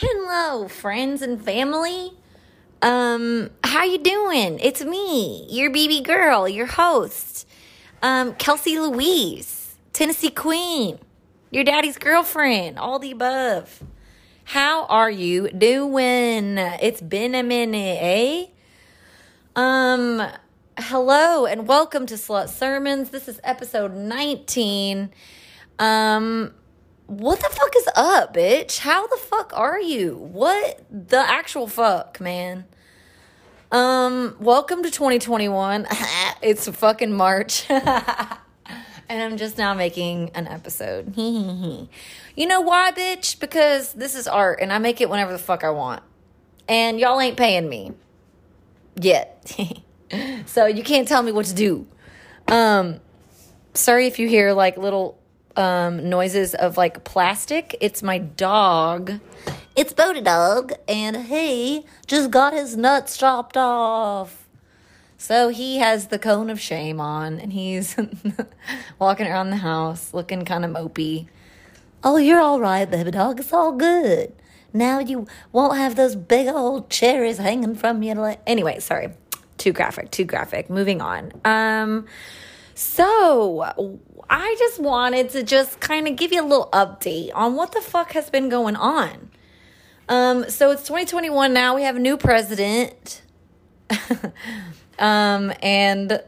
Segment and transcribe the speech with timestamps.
[0.00, 2.12] Hello, friends and family.
[2.82, 4.60] Um, how you doing?
[4.60, 7.48] It's me, your BB girl, your host,
[8.00, 11.00] um, Kelsey Louise, Tennessee Queen,
[11.50, 13.82] your daddy's girlfriend, all the above.
[14.44, 16.58] How are you doing?
[16.58, 18.46] It's been a minute, eh?
[19.56, 20.22] Um,
[20.78, 23.10] hello and welcome to Slut Sermons.
[23.10, 25.10] This is episode 19.
[25.80, 26.54] Um,
[27.08, 28.80] what the fuck is up, bitch?
[28.80, 30.14] How the fuck are you?
[30.18, 32.66] What the actual fuck, man?
[33.72, 35.86] Um, welcome to 2021.
[36.42, 37.64] it's fucking March.
[37.70, 37.88] and
[39.08, 41.16] I'm just now making an episode.
[41.16, 43.40] you know why, bitch?
[43.40, 46.02] Because this is art and I make it whenever the fuck I want.
[46.68, 47.92] And y'all ain't paying me
[49.00, 49.50] yet.
[50.44, 51.86] so you can't tell me what to do.
[52.48, 53.00] Um,
[53.72, 55.18] sorry if you hear like little
[55.58, 57.76] um, noises of like plastic.
[57.80, 59.20] It's my dog.
[59.76, 64.48] It's Bodie Dog, and he just got his nuts chopped off.
[65.18, 67.96] So he has the cone of shame on, and he's
[68.98, 71.26] walking around the house looking kind of mopey.
[72.04, 73.40] Oh, you're all right, baby dog.
[73.40, 74.32] It's all good.
[74.72, 78.36] Now you won't have those big old cherries hanging from you.
[78.46, 79.10] Anyway, sorry,
[79.56, 80.70] too graphic, too graphic.
[80.70, 81.32] Moving on.
[81.44, 82.06] Um,
[82.74, 83.98] so
[84.30, 87.80] I just wanted to just kind of give you a little update on what the
[87.80, 89.30] fuck has been going on.
[90.08, 91.74] Um, so it's 2021 now.
[91.74, 93.22] We have a new president.
[94.98, 96.22] um, and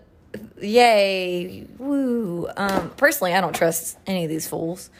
[0.61, 2.48] yay, woo.
[2.57, 4.91] Um, personally, I don't trust any of these fools.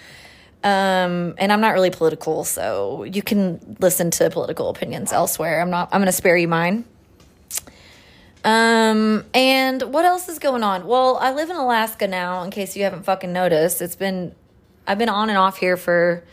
[0.63, 5.63] Um, and I'm not really political, so you can listen to political opinions elsewhere.
[5.63, 6.85] I'm not, I'm going to spare you mine.
[8.45, 10.87] Um, and what else is going on?
[10.87, 13.83] Well, I live in Alaska now, in case you haven't fucking noticed.
[13.83, 14.35] It's been,
[14.87, 16.25] I've been on and off here for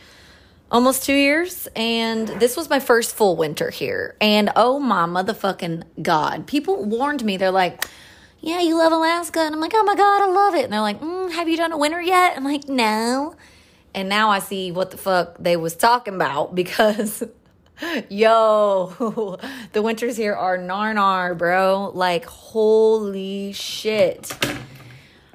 [0.70, 4.16] almost two years, and this was my first full winter here.
[4.20, 7.36] And oh my motherfucking God, people warned me.
[7.36, 7.84] They're like,
[8.40, 9.40] yeah, you love Alaska.
[9.40, 10.64] And I'm like, oh my God, I love it.
[10.64, 12.36] And they're like, mm, have you done a winter yet?
[12.36, 13.34] I'm like, no.
[13.94, 17.22] And now I see what the fuck they was talking about because
[18.08, 19.38] Yo,
[19.72, 21.92] the winters here are narnar, bro.
[21.94, 24.32] Like, holy shit.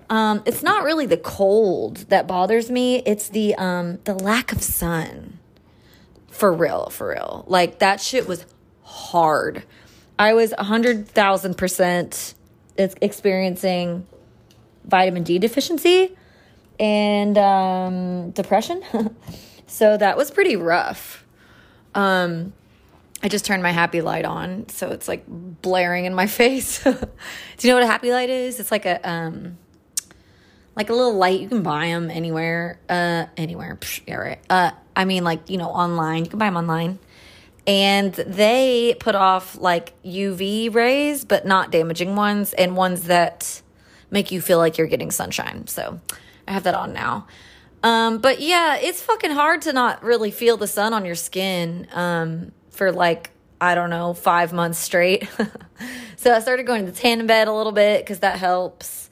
[0.10, 2.98] Um, it's not really the cold that bothers me.
[3.06, 5.40] It's the um the lack of sun.
[6.28, 7.46] For real, for real.
[7.48, 8.46] Like that shit was
[8.84, 9.64] hard.
[10.20, 12.36] I was a hundred thousand percent
[12.78, 14.06] experiencing
[14.86, 16.16] vitamin D deficiency
[16.80, 18.84] and um, depression.
[19.68, 21.23] so that was pretty rough.
[21.96, 22.54] Um,
[23.22, 26.84] I just turned my happy light on, so it's like blaring in my face.
[26.84, 26.98] Do
[27.60, 28.60] you know what a happy light is?
[28.60, 29.58] It's like a um,
[30.76, 31.40] like a little light.
[31.40, 33.78] You can buy them anywhere, uh, anywhere.
[33.80, 34.40] Psh, yeah, right.
[34.50, 36.26] Uh, I mean, like you know, online.
[36.26, 37.00] You can buy them online,
[37.66, 43.62] and they put off like UV rays, but not damaging ones, and ones that
[44.12, 45.68] make you feel like you're getting sunshine.
[45.68, 46.02] So
[46.46, 47.28] I have that on now.
[47.84, 51.88] Um, but yeah, it's fucking hard to not really feel the sun on your skin
[51.92, 55.28] um, for like, I don't know, five months straight.
[56.16, 59.10] so I started going to the tan bed a little bit because that helps.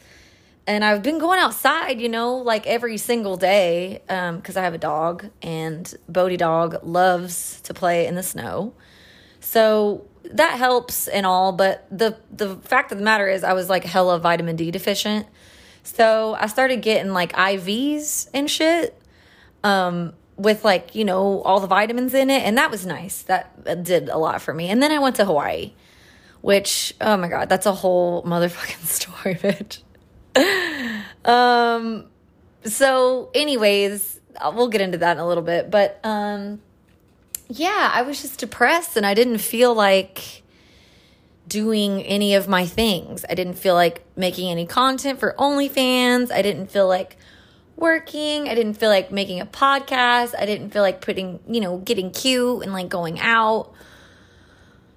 [0.66, 4.74] And I've been going outside, you know, like every single day because um, I have
[4.74, 8.74] a dog and Bodie dog loves to play in the snow.
[9.42, 13.70] So that helps and all, but the the fact of the matter is I was
[13.70, 15.28] like hella vitamin D deficient.
[15.84, 19.00] So I started getting like IVs and shit
[19.64, 22.44] um, with like, you know, all the vitamins in it.
[22.44, 23.24] And that was nice.
[23.24, 24.70] That did a lot for me.
[24.70, 25.74] And then I went to Hawaii,
[26.42, 29.82] which, oh my God, that's a whole motherfucking story, bitch.
[31.28, 32.06] um,
[32.64, 34.20] so, anyways,
[34.54, 35.70] we'll get into that in a little bit.
[35.72, 36.62] But um,
[37.48, 40.41] yeah, I was just depressed and I didn't feel like
[41.48, 43.26] doing any of my things.
[43.30, 46.32] I didn't feel like making any content for OnlyFans.
[46.32, 47.18] I didn't feel like
[47.76, 48.48] working.
[48.48, 50.34] I didn't feel like making a podcast.
[50.38, 53.74] I didn't feel like putting, you know, getting cute and like going out.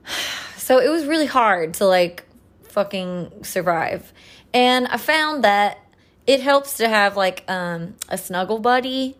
[0.56, 2.24] So it was really hard to like
[2.62, 4.14] fucking survive.
[4.54, 5.78] And I found that
[6.26, 9.18] it helps to have like um a snuggle buddy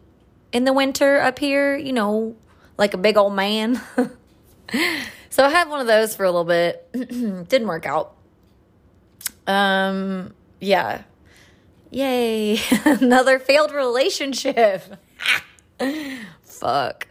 [0.53, 2.35] in the winter up here, you know,
[2.79, 3.79] like a big old man.
[5.35, 6.89] So I had one of those for a little bit.
[6.93, 8.15] Didn't work out.
[9.49, 11.03] Um, yeah.
[11.91, 12.61] Yay.
[12.85, 14.85] Another failed relationship.
[16.45, 17.09] Fuck.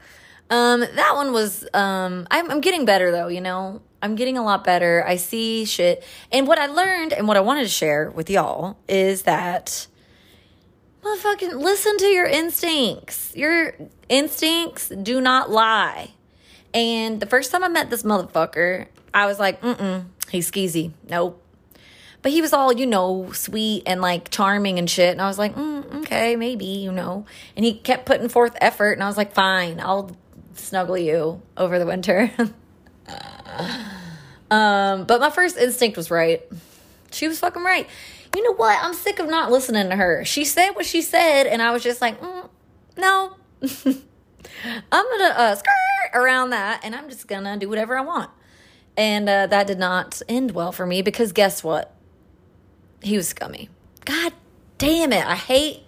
[0.49, 3.81] Um, that one was um I'm I'm getting better though, you know.
[4.01, 5.03] I'm getting a lot better.
[5.05, 6.01] I see shit.
[6.31, 9.87] And what I learned and what I wanted to share with y'all is that
[11.01, 13.35] motherfucking listen to your instincts.
[13.35, 13.75] Your
[14.07, 16.11] instincts do not lie.
[16.73, 20.91] And the first time I met this motherfucker, I was like, mm mm, he's skeezy.
[21.07, 21.39] Nope.
[22.21, 25.11] But he was all, you know, sweet and like charming and shit.
[25.11, 27.25] And I was like, mm, okay, maybe, you know.
[27.55, 28.93] And he kept putting forth effort.
[28.93, 30.15] And I was like, fine, I'll
[30.55, 32.31] snuggle you over the winter.
[34.49, 36.41] um, but my first instinct was right.
[37.11, 37.87] She was fucking right.
[38.35, 38.79] You know what?
[38.81, 40.23] I'm sick of not listening to her.
[40.25, 41.45] She said what she said.
[41.45, 42.49] And I was just like, mm,
[42.97, 43.35] no.
[43.63, 45.73] I'm gonna uh, skirt
[46.13, 48.29] around that and I'm just gonna do whatever I want.
[48.95, 51.93] And uh, that did not end well for me because guess what?
[53.01, 53.69] He was scummy.
[54.05, 54.33] God
[54.77, 55.25] damn it.
[55.25, 55.83] I hate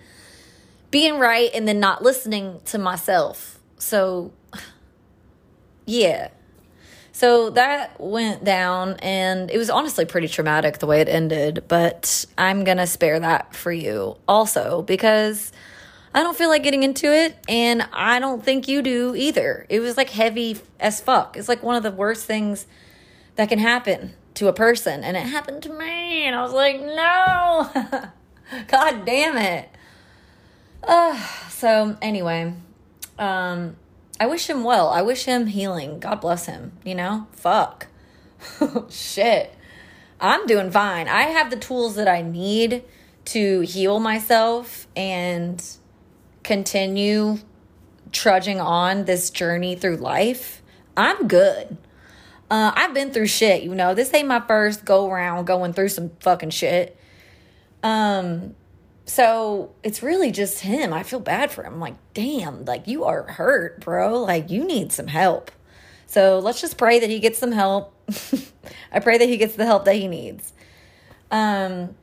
[0.92, 3.60] being right and then not listening to myself.
[3.78, 4.32] So,
[5.86, 6.30] yeah.
[7.12, 12.26] So that went down, and it was honestly pretty traumatic the way it ended, but
[12.38, 15.54] I'm gonna spare that for you also because
[16.16, 19.66] I don't feel like getting into it, and I don't think you do either.
[19.68, 21.36] It was like heavy as fuck.
[21.36, 22.68] It's like one of the worst things
[23.36, 26.80] that can happen to a person, and it happened to me, and I was like,
[26.80, 27.70] no,
[28.70, 29.70] god damn it.
[30.82, 32.54] Uh, so anyway,
[33.20, 33.76] um,
[34.18, 34.88] I wish him well.
[34.88, 36.00] I wish him healing.
[36.00, 36.72] God bless him.
[36.86, 37.88] You know, fuck,
[38.90, 39.54] shit.
[40.22, 41.10] I'm doing fine.
[41.10, 42.86] I have the tools that I need
[43.26, 45.62] to heal myself and
[46.46, 47.40] continue
[48.12, 50.62] trudging on this journey through life,
[50.96, 51.78] I'm good.
[52.50, 53.94] Uh, I've been through shit, you know.
[53.96, 56.98] This ain't my first go around going through some fucking shit.
[57.84, 58.56] Um,
[59.06, 60.94] so it's really just him.
[60.94, 61.74] I feel bad for him.
[61.74, 64.22] I'm like, damn, like you are hurt, bro.
[64.24, 65.52] Like you need some help.
[66.06, 67.94] So let's just pray that he gets some help.
[68.92, 70.54] I pray that he gets the help that he needs.
[71.32, 71.96] Um,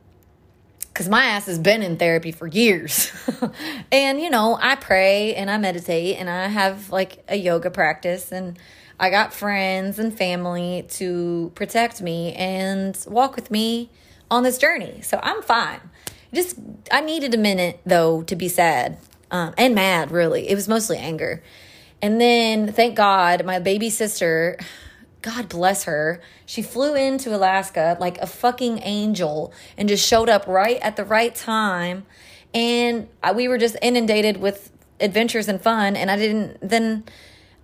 [0.93, 3.11] because my ass has been in therapy for years.
[3.91, 8.31] and, you know, I pray and I meditate and I have like a yoga practice
[8.31, 8.59] and
[8.99, 13.89] I got friends and family to protect me and walk with me
[14.29, 15.01] on this journey.
[15.01, 15.81] So I'm fine.
[16.31, 16.59] Just,
[16.91, 18.99] I needed a minute though to be sad
[19.31, 20.47] um, and mad, really.
[20.47, 21.41] It was mostly anger.
[22.03, 24.59] And then, thank God, my baby sister
[25.23, 26.21] God bless her.
[26.45, 31.05] She flew into Alaska like a fucking angel and just showed up right at the
[31.05, 32.05] right time.
[32.53, 35.95] And we were just inundated with adventures and fun.
[35.95, 37.05] And I didn't, then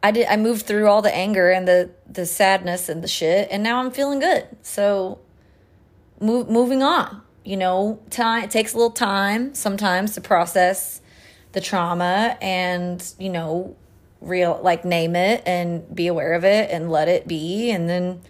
[0.01, 3.50] I did, I moved through all the anger and the, the sadness and the shit.
[3.51, 4.47] And now I'm feeling good.
[4.61, 5.19] So
[6.21, 11.01] move, moving on, you know, time, it takes a little time sometimes to process
[11.51, 13.75] the trauma and, you know,
[14.21, 18.21] real like name it and be aware of it and let it be and then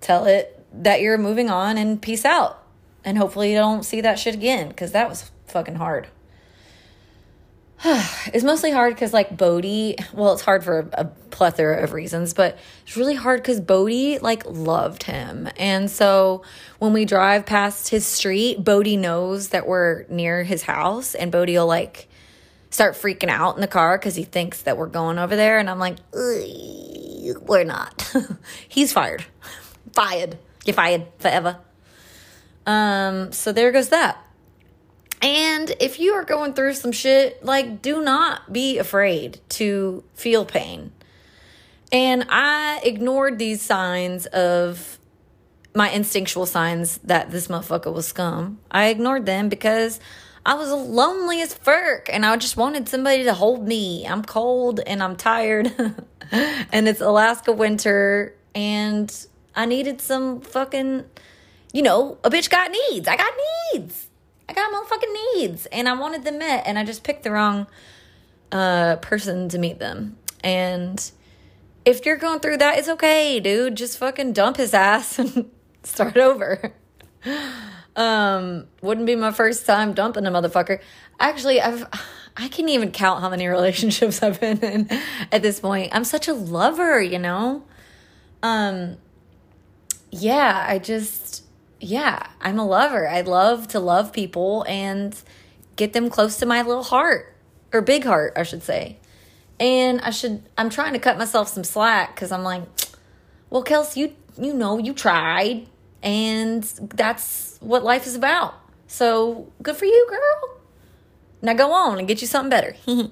[0.00, 2.62] tell it that you're moving on and peace out.
[3.04, 6.08] And hopefully you don't see that shit again because that was fucking hard.
[8.34, 12.34] It's mostly hard because like bodhi well it's hard for a, a plethora of reasons
[12.34, 15.48] but it's really hard because bodhi like loved him.
[15.56, 16.42] And so
[16.78, 21.56] when we drive past his street bodhi knows that we're near his house and bodhi
[21.56, 22.07] will like
[22.70, 25.58] start freaking out in the car because he thinks that we're going over there.
[25.58, 28.14] And I'm like, we're not.
[28.68, 29.24] He's fired.
[29.92, 30.38] fired.
[30.64, 31.58] Get fired forever.
[32.66, 34.18] Um, so there goes that.
[35.20, 40.44] And if you are going through some shit, like, do not be afraid to feel
[40.44, 40.92] pain.
[41.90, 44.98] And I ignored these signs of
[45.74, 48.58] my instinctual signs that this motherfucker was scum.
[48.70, 49.98] I ignored them because
[50.48, 54.06] I was lonely as fuck and I just wanted somebody to hold me.
[54.06, 55.70] I'm cold and I'm tired
[56.32, 59.14] and it's Alaska winter and
[59.54, 61.04] I needed some fucking,
[61.74, 63.06] you know, a bitch got needs.
[63.06, 63.30] I got
[63.74, 64.06] needs.
[64.48, 67.66] I got motherfucking needs and I wanted them met and I just picked the wrong
[68.50, 70.16] uh, person to meet them.
[70.42, 71.10] And
[71.84, 73.76] if you're going through that, it's okay, dude.
[73.76, 75.50] Just fucking dump his ass and
[75.82, 76.72] start over.
[77.98, 80.78] Um, wouldn't be my first time dumping a motherfucker.
[81.18, 81.84] Actually, I've
[82.36, 84.88] I can't even count how many relationships I've been in
[85.32, 85.90] at this point.
[85.92, 87.64] I'm such a lover, you know?
[88.42, 88.98] Um
[90.12, 91.42] yeah, I just
[91.80, 93.08] yeah, I'm a lover.
[93.08, 95.20] I love to love people and
[95.74, 97.34] get them close to my little heart
[97.72, 98.98] or big heart, I should say.
[99.58, 102.62] And I should I'm trying to cut myself some slack cuz I'm like,
[103.50, 105.66] well, Kelsey, you you know, you tried
[106.02, 106.62] and
[106.94, 108.54] that's what life is about.
[108.86, 110.60] So good for you, girl.
[111.42, 112.74] Now go on and get you something better.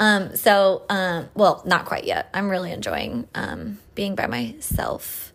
[0.00, 2.28] um, so, um, well, not quite yet.
[2.34, 5.32] I'm really enjoying um, being by myself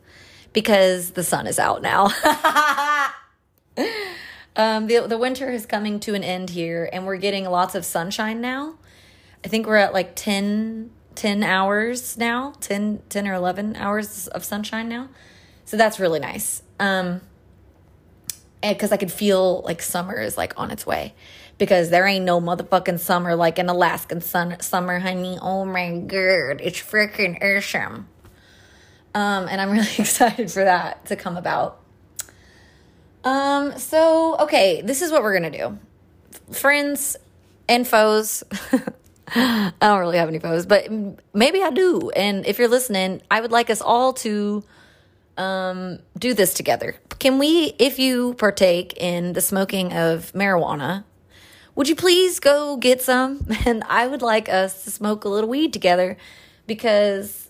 [0.54, 2.06] because the sun is out now.
[4.56, 7.84] um, the, the winter is coming to an end here, and we're getting lots of
[7.86, 8.76] sunshine now.
[9.44, 14.46] I think we're at like 10, 10 hours now 10, 10 or 11 hours of
[14.46, 15.10] sunshine now
[15.66, 17.22] so that's really nice um
[18.62, 21.14] because i could feel like summer is like on its way.
[21.58, 25.38] Because there ain't no motherfucking summer like an alaskan sun summer honey.
[25.42, 28.08] Oh my god it's freaking awesome.
[29.14, 31.80] Um and i'm really excited for that to come about.
[33.24, 35.78] Um so okay this is what we're gonna do.
[36.52, 37.18] Friends
[37.68, 38.44] and foes.
[39.36, 40.90] I don't really have any foes, but
[41.34, 42.10] maybe I do.
[42.10, 44.64] And if you're listening, I would like us all to
[45.40, 46.96] um, do this together.
[47.18, 51.04] Can we, if you partake in the smoking of marijuana,
[51.76, 53.48] would you please go get some?
[53.66, 56.18] And I would like us to smoke a little weed together
[56.68, 57.50] because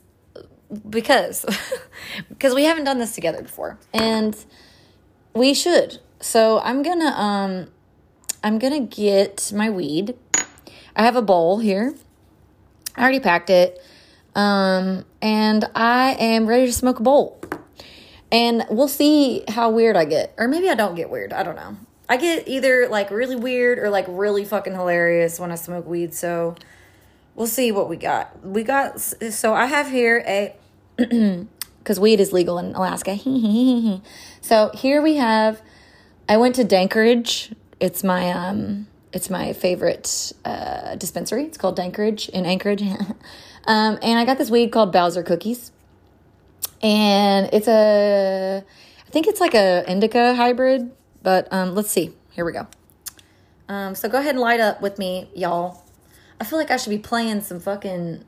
[0.87, 1.45] because
[2.29, 4.37] because we haven't done this together before and
[5.33, 5.99] we should.
[6.21, 7.67] So I'm gonna um
[8.43, 10.15] I'm gonna get my weed
[10.99, 11.95] I have a bowl here.
[12.97, 13.81] I already packed it.
[14.35, 17.39] Um, and I am ready to smoke a bowl.
[18.31, 20.33] And we'll see how weird I get.
[20.37, 21.33] Or maybe I don't get weird.
[21.33, 21.77] I don't know.
[22.07, 26.13] I get either like really weird or like really fucking hilarious when I smoke weed.
[26.13, 26.55] So
[27.35, 28.43] we'll see what we got.
[28.43, 30.55] We got, so I have here a,
[31.79, 33.17] because weed is legal in Alaska.
[34.41, 35.61] so here we have,
[36.27, 37.53] I went to Dankerage.
[37.79, 41.45] It's my, um, it's my favorite uh, dispensary.
[41.45, 42.81] It's called Dankerage in Anchorage.
[43.65, 45.71] um, and I got this weed called Bowser Cookies.
[46.81, 48.63] And it's a,
[49.07, 52.13] I think it's like a indica hybrid, but um, let's see.
[52.31, 52.67] Here we go.
[53.67, 55.83] Um, so go ahead and light up with me, y'all.
[56.39, 58.23] I feel like I should be playing some fucking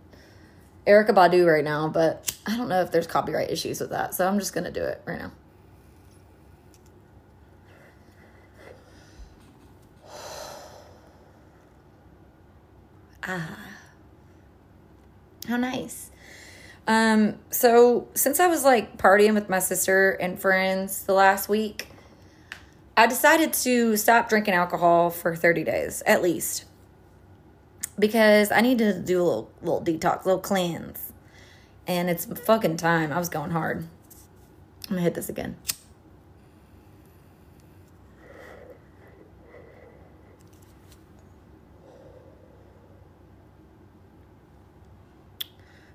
[0.86, 4.14] Erykah Badu right now, but I don't know if there's copyright issues with that.
[4.14, 5.32] So I'm just to do it right now.
[13.24, 13.58] Ah.
[15.48, 16.11] How nice.
[16.88, 21.88] Um, so since I was like partying with my sister and friends the last week,
[22.98, 26.66] I decided to stop drinking alcohol for 30 days at least.
[28.00, 31.12] Because I need to do a little little detox, a little cleanse.
[31.88, 33.12] And it's fucking time.
[33.12, 33.88] I was going hard.
[34.90, 35.58] I'm gonna hit this again.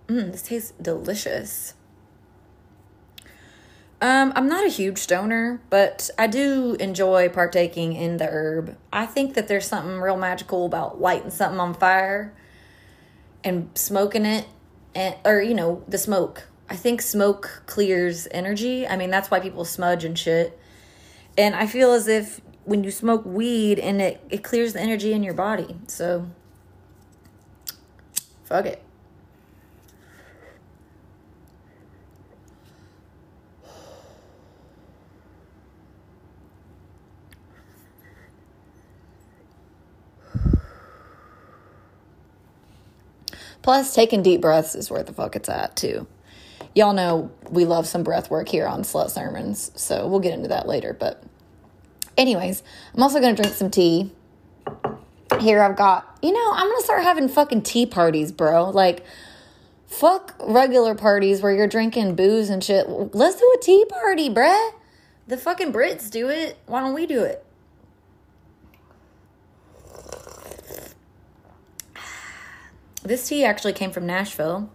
[0.08, 1.74] Mmm, this tastes delicious.
[4.00, 8.76] Um, I'm not a huge stoner, but I do enjoy partaking in the herb.
[8.92, 12.34] I think that there's something real magical about lighting something on fire
[13.42, 14.46] and smoking it
[14.94, 16.48] and or you know, the smoke.
[16.68, 18.86] I think smoke clears energy.
[18.86, 20.58] I mean, that's why people smudge and shit.
[21.38, 25.12] And I feel as if when you smoke weed and it, it clears the energy
[25.12, 25.76] in your body.
[25.86, 26.28] So
[28.44, 28.85] fuck it.
[43.66, 46.06] Plus, taking deep breaths is where the fuck it's at, too.
[46.76, 50.46] Y'all know we love some breath work here on Slut Sermons, so we'll get into
[50.46, 50.92] that later.
[50.92, 51.20] But,
[52.16, 52.62] anyways,
[52.94, 54.12] I'm also going to drink some tea.
[55.40, 58.70] Here I've got, you know, I'm going to start having fucking tea parties, bro.
[58.70, 59.04] Like,
[59.88, 62.88] fuck regular parties where you're drinking booze and shit.
[62.88, 64.74] Let's do a tea party, bruh.
[65.26, 66.56] The fucking Brits do it.
[66.66, 67.44] Why don't we do it?
[73.06, 74.70] This tea actually came from Nashville,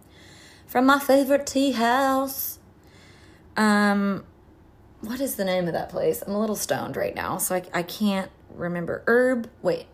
[0.66, 2.58] from my favorite tea house.
[3.56, 4.24] Um,
[5.00, 6.22] what is the name of that place?
[6.22, 9.02] I'm a little stoned right now, so I, I can't remember.
[9.06, 9.86] Herb, wait,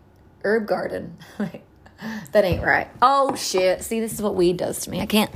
[0.43, 1.17] Herb Garden.
[2.31, 2.87] that ain't right.
[3.01, 3.83] Oh shit!
[3.83, 5.01] See, this is what weed does to me.
[5.01, 5.31] I can't.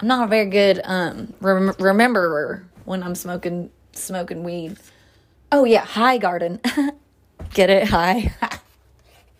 [0.00, 4.76] I'm not a very good um rem- rememberer when I'm smoking smoking weed.
[5.50, 6.60] Oh yeah, High Garden.
[7.54, 7.88] Get it?
[7.88, 8.34] High.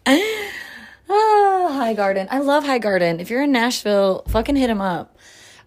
[1.76, 2.28] High Garden.
[2.30, 3.20] I love High Garden.
[3.20, 5.16] If you're in Nashville, fucking hit them up.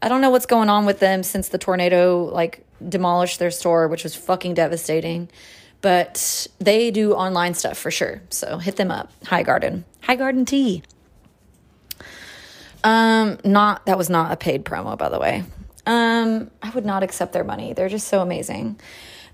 [0.02, 3.88] I don't know what's going on with them since the tornado like demolished their store,
[3.88, 5.30] which was fucking devastating.
[5.82, 8.22] But they do online stuff for sure.
[8.30, 9.12] So hit them up.
[9.26, 9.86] High Garden.
[10.02, 10.84] High Garden Tea.
[12.84, 15.44] Um, not that was not a paid promo, by the way.
[15.86, 17.74] Um, I would not accept their money.
[17.74, 18.80] They're just so amazing.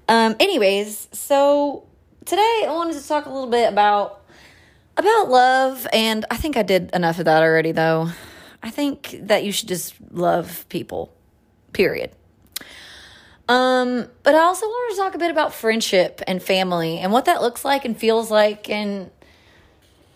[0.08, 1.86] Um, anyways, so
[2.26, 4.25] today I wanted to talk a little bit about
[4.98, 8.10] about love, and I think I did enough of that already, though.
[8.64, 11.14] I think that you should just love people,
[11.74, 12.12] period.
[13.48, 17.26] Um, but I also wanted to talk a bit about friendship and family and what
[17.26, 18.70] that looks like and feels like.
[18.70, 19.12] And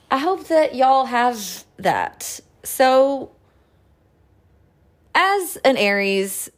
[0.09, 2.39] I hope that y'all have that.
[2.63, 3.31] So,
[5.13, 6.49] as an Aries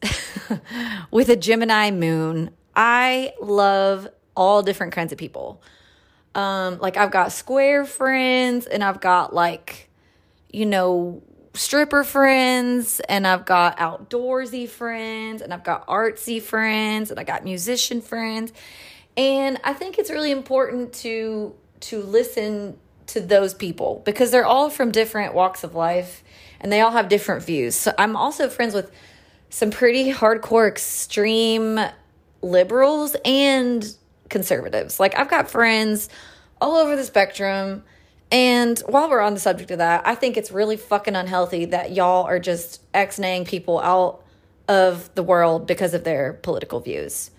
[1.11, 5.61] with a Gemini moon, I love all different kinds of people.
[6.33, 9.89] Um, like I've got square friends and I've got like,
[10.51, 11.21] you know,
[11.53, 17.43] stripper friends and I've got outdoorsy friends and I've got artsy friends and I got
[17.43, 18.53] musician friends.
[19.17, 24.69] And I think it's really important to to listen to those people because they're all
[24.69, 26.23] from different walks of life
[26.61, 27.75] and they all have different views.
[27.75, 28.91] So I'm also friends with
[29.49, 31.79] some pretty hardcore extreme
[32.41, 33.85] liberals and
[34.31, 34.99] conservatives.
[34.99, 36.09] Like I've got friends
[36.59, 37.83] all over the spectrum.
[38.31, 41.91] And while we're on the subject of that, I think it's really fucking unhealthy that
[41.91, 44.23] y'all are just ex-naying people out
[44.69, 47.29] of the world because of their political views.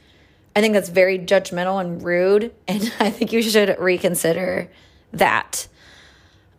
[0.55, 4.71] I think that's very judgmental and rude, and I think you should reconsider
[5.13, 5.67] that.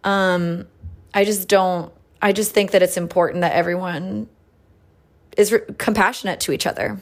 [0.03, 0.67] Um,
[1.13, 1.93] I just don't.
[2.21, 4.29] I just think that it's important that everyone
[5.37, 7.01] is re- compassionate to each other,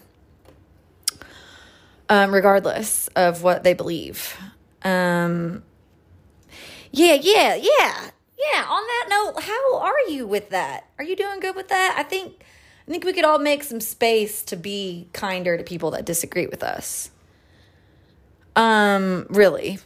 [2.11, 4.37] um, regardless of what they believe.
[4.83, 5.63] Um,
[6.91, 8.65] yeah, yeah, yeah, yeah.
[8.67, 10.87] On that note, how are you with that?
[10.99, 11.95] Are you doing good with that?
[11.97, 12.43] I think
[12.85, 16.47] I think we could all make some space to be kinder to people that disagree
[16.47, 17.11] with us.
[18.57, 19.79] Um, really.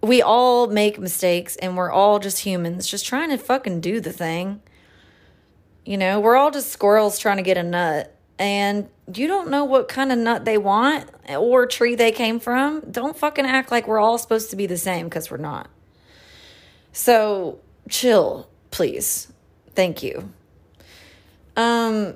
[0.00, 4.12] We all make mistakes and we're all just humans just trying to fucking do the
[4.12, 4.62] thing.
[5.84, 9.64] You know, we're all just squirrels trying to get a nut and you don't know
[9.64, 12.80] what kind of nut they want or tree they came from.
[12.90, 15.70] Don't fucking act like we're all supposed to be the same because we're not.
[16.90, 19.32] So chill, please.
[19.76, 20.32] Thank you.
[21.56, 22.14] Um,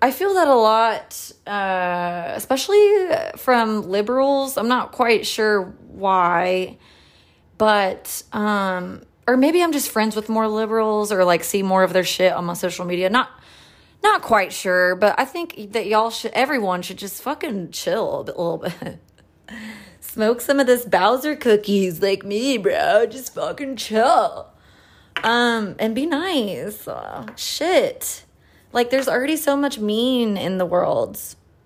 [0.00, 4.56] I feel that a lot, uh, especially from liberals.
[4.56, 6.78] I'm not quite sure why,
[7.58, 11.92] but um, or maybe I'm just friends with more liberals or like see more of
[11.92, 13.10] their shit on my social media.
[13.10, 13.30] Not
[14.06, 18.22] not quite sure, but I think that y'all should everyone should just fucking chill a,
[18.22, 19.00] little bit.
[20.00, 23.06] Smoke some of this Bowser cookies like me, bro.
[23.06, 24.46] Just fucking chill.
[25.24, 26.86] Um and be nice.
[26.86, 28.24] Uh, shit.
[28.72, 31.18] Like there's already so much mean in the world.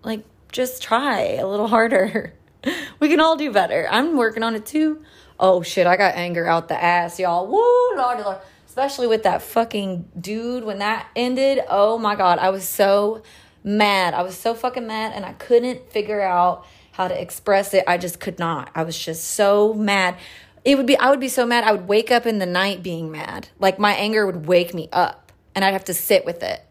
[0.02, 2.32] Like just try a little harder.
[3.00, 3.86] we can all do better.
[3.90, 5.02] I'm working on it too.
[5.38, 7.46] Oh shit, I got anger out the ass, y'all.
[7.46, 8.38] Woo, lordy, lord.
[8.70, 11.58] Especially with that fucking dude when that ended.
[11.68, 13.24] Oh my god, I was so
[13.64, 14.14] mad.
[14.14, 17.82] I was so fucking mad and I couldn't figure out how to express it.
[17.88, 18.70] I just could not.
[18.76, 20.18] I was just so mad.
[20.64, 21.64] It would be I would be so mad.
[21.64, 23.48] I would wake up in the night being mad.
[23.58, 26.64] Like my anger would wake me up and I'd have to sit with it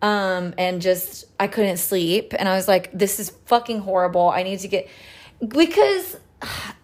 [0.00, 2.32] um, and just I couldn't sleep.
[2.38, 4.30] And I was like, this is fucking horrible.
[4.30, 4.88] I need to get
[5.46, 6.16] because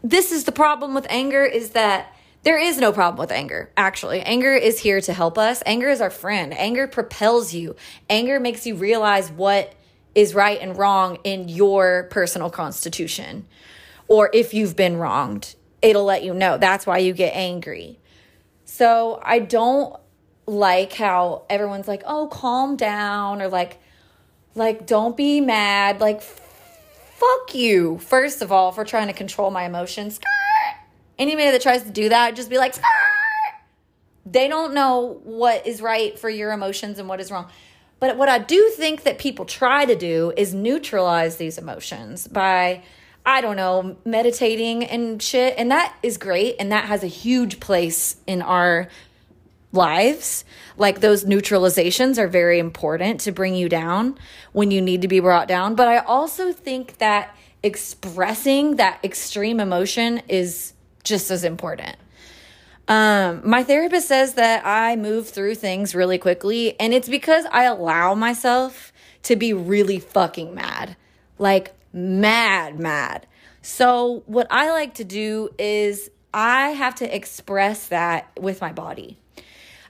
[0.04, 4.20] this is the problem with anger is that there is no problem with anger, actually.
[4.22, 5.62] Anger is here to help us.
[5.66, 6.56] Anger is our friend.
[6.56, 7.76] Anger propels you.
[8.08, 9.74] Anger makes you realize what
[10.14, 13.46] is right and wrong in your personal constitution.
[14.08, 16.56] Or if you've been wronged, it'll let you know.
[16.58, 17.98] That's why you get angry.
[18.64, 19.96] So I don't
[20.46, 23.78] like how everyone's like, "Oh, calm down," or like,
[24.54, 26.00] like don't be mad.
[26.00, 27.98] Like, fuck you.
[27.98, 30.18] First of all, for trying to control my emotions.
[31.20, 33.10] Anybody that tries to do that, just be like, ah!
[34.24, 37.48] they don't know what is right for your emotions and what is wrong.
[37.98, 42.82] But what I do think that people try to do is neutralize these emotions by,
[43.26, 45.54] I don't know, meditating and shit.
[45.58, 46.56] And that is great.
[46.58, 48.88] And that has a huge place in our
[49.72, 50.44] lives.
[50.78, 54.18] Like those neutralizations are very important to bring you down
[54.52, 55.74] when you need to be brought down.
[55.74, 60.72] But I also think that expressing that extreme emotion is
[61.04, 61.96] just as important.
[62.88, 67.64] Um, my therapist says that I move through things really quickly, and it's because I
[67.64, 68.92] allow myself
[69.24, 70.96] to be really fucking mad.
[71.38, 73.26] Like, mad, mad.
[73.62, 79.18] So, what I like to do is I have to express that with my body.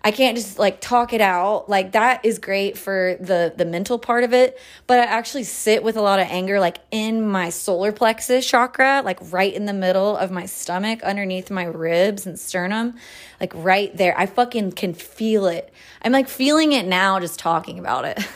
[0.02, 1.68] I can't just like talk it out.
[1.68, 5.82] Like that is great for the the mental part of it, but I actually sit
[5.82, 9.74] with a lot of anger like in my solar plexus chakra, like right in the
[9.74, 12.96] middle of my stomach, underneath my ribs and sternum,
[13.40, 14.18] like right there.
[14.18, 15.72] I fucking can feel it.
[16.02, 18.26] I'm like feeling it now just talking about it.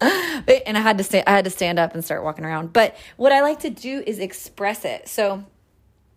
[0.66, 2.72] and I had to stay I had to stand up and start walking around.
[2.72, 5.06] But what I like to do is express it.
[5.06, 5.44] So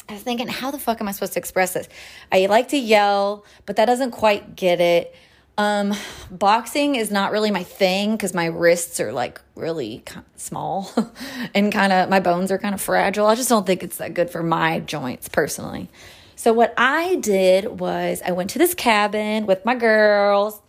[0.07, 1.89] I was thinking, how the fuck am I supposed to express this?
[2.31, 5.15] I like to yell, but that doesn't quite get it.
[5.57, 5.93] Um,
[6.29, 10.03] boxing is not really my thing because my wrists are like really
[10.35, 10.91] small
[11.55, 13.25] and kind of my bones are kind of fragile.
[13.25, 15.89] I just don't think it's that good for my joints personally.
[16.35, 20.61] So, what I did was I went to this cabin with my girls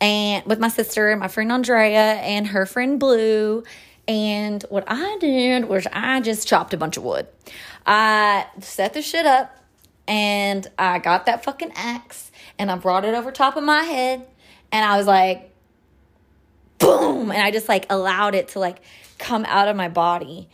[0.00, 3.64] and with my sister and my friend Andrea and her friend Blue.
[4.06, 7.26] And what I did was I just chopped a bunch of wood.
[7.86, 9.56] I set the shit up
[10.08, 14.26] and I got that fucking axe and I brought it over top of my head
[14.72, 15.52] and I was like,
[16.78, 17.30] boom.
[17.30, 18.78] And I just like allowed it to like
[19.18, 20.48] come out of my body.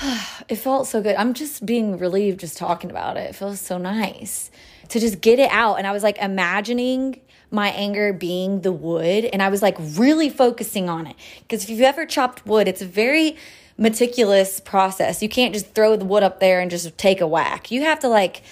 [0.48, 1.16] it felt so good.
[1.16, 3.30] I'm just being relieved just talking about it.
[3.30, 4.50] It feels so nice
[4.88, 5.76] to just get it out.
[5.76, 7.20] And I was like imagining
[7.50, 11.16] my anger being the wood and I was like really focusing on it.
[11.42, 13.36] Because if you've ever chopped wood, it's very
[13.76, 15.22] meticulous process.
[15.22, 17.70] You can't just throw the wood up there and just take a whack.
[17.70, 18.42] You have to like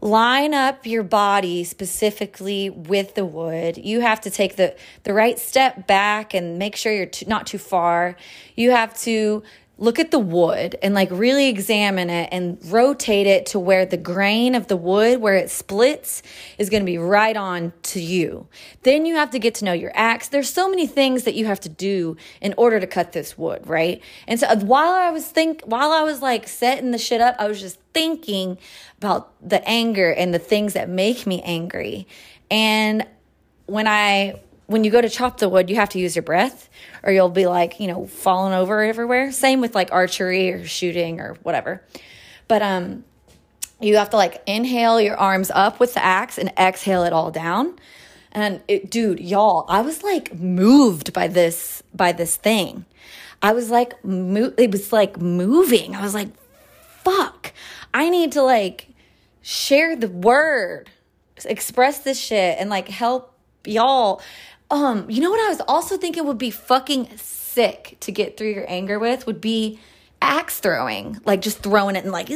[0.00, 3.76] line up your body specifically with the wood.
[3.76, 7.58] You have to take the the right step back and make sure you're not too
[7.58, 8.16] far.
[8.54, 9.42] You have to
[9.78, 13.96] look at the wood and like really examine it and rotate it to where the
[13.96, 16.22] grain of the wood where it splits
[16.58, 18.48] is going to be right on to you.
[18.82, 20.28] Then you have to get to know your axe.
[20.28, 23.66] There's so many things that you have to do in order to cut this wood
[23.66, 24.02] right?
[24.26, 27.36] And so uh, while i was think while i was like setting the shit up
[27.38, 28.58] i was just thinking
[28.98, 32.06] about the anger and the things that make me angry.
[32.50, 33.06] And
[33.66, 36.68] when i when you go to chop the wood, you have to use your breath
[37.02, 39.32] or you'll be like, you know, falling over everywhere.
[39.32, 41.82] Same with like archery or shooting or whatever.
[42.46, 43.04] But um
[43.80, 47.30] you have to like inhale your arms up with the axe and exhale it all
[47.30, 47.78] down.
[48.30, 52.84] And it, dude, y'all, I was like moved by this by this thing.
[53.40, 55.96] I was like mo- it was like moving.
[55.96, 56.28] I was like,
[57.02, 57.54] fuck.
[57.94, 58.88] I need to like
[59.40, 60.90] share the word,
[61.46, 64.20] express this shit and like help y'all
[64.70, 68.50] um, you know what I was also thinking would be fucking sick to get through
[68.50, 69.78] your anger with would be
[70.20, 72.28] axe throwing, like just throwing it and like,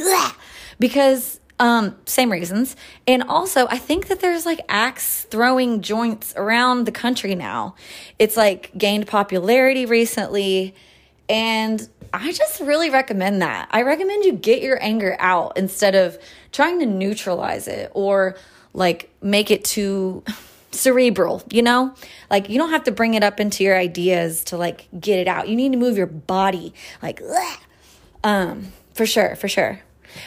[0.79, 2.75] because um, same reasons.
[3.07, 7.75] And also, I think that there's like axe throwing joints around the country now.
[8.19, 10.75] It's like gained popularity recently.
[11.29, 13.69] And I just really recommend that.
[13.71, 16.17] I recommend you get your anger out instead of
[16.51, 18.35] trying to neutralize it or
[18.73, 20.23] like make it too
[20.73, 21.93] cerebral, you know?
[22.29, 25.27] Like you don't have to bring it up into your ideas to like get it
[25.27, 25.47] out.
[25.47, 27.21] You need to move your body like
[28.23, 29.81] um for sure, for sure.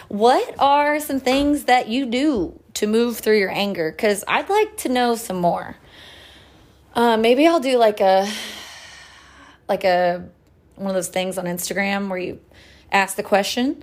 [0.08, 4.76] What are some things that you do to move through your anger cuz I'd like
[4.78, 5.76] to know some more.
[6.94, 8.28] Uh, maybe I'll do like a
[9.68, 10.24] like a
[10.76, 12.40] one of those things on Instagram where you
[12.92, 13.82] ask the question.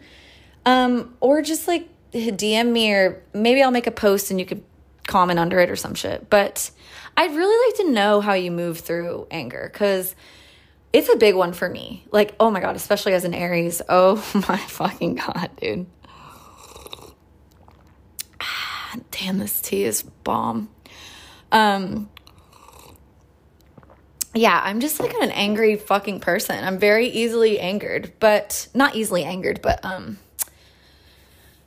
[0.65, 4.63] Um, or just like DM me or maybe I'll make a post and you could
[5.07, 6.29] comment under it or some shit.
[6.29, 6.71] But
[7.15, 10.15] I'd really like to know how you move through anger because
[10.91, 12.05] it's a big one for me.
[12.11, 13.81] Like, oh my God, especially as an Aries.
[13.89, 14.15] Oh
[14.47, 15.85] my fucking God, dude.
[19.11, 20.69] Damn, this tea is bomb.
[21.51, 22.09] Um,
[24.33, 26.63] yeah, I'm just like an angry fucking person.
[26.63, 30.17] I'm very easily angered, but not easily angered, but um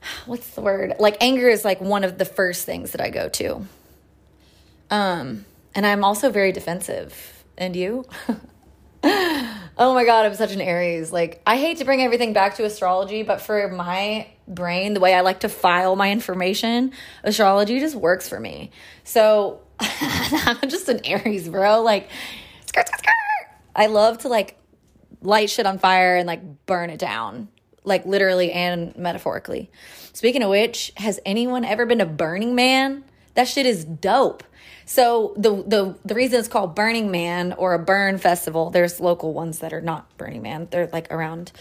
[0.27, 0.95] what's the word?
[0.99, 3.67] Like anger is like one of the first things that I go to.
[4.91, 7.45] Um, and I'm also very defensive.
[7.59, 8.05] And you?
[9.05, 11.13] oh my god, I'm such an Aries.
[11.13, 15.15] Like I hate to bring everything back to astrology, but for my brain, the way
[15.15, 16.93] I like to file my information,
[17.25, 18.71] astrology just works for me.
[19.05, 21.83] So I'm just an Aries, bro.
[21.83, 22.09] Like
[22.67, 23.13] skirt, skirt, skirt.
[23.75, 24.59] I love to like
[25.23, 27.49] light shit on fire and like burn it down
[27.87, 29.71] like literally and metaphorically.
[30.13, 33.05] Speaking of which, has anyone ever been to Burning Man?
[33.35, 34.45] That shit is dope.
[34.85, 39.33] So the the the reason it's called Burning Man or a burn festival, there's local
[39.33, 40.69] ones that are not Burning Man.
[40.71, 41.53] They're like around.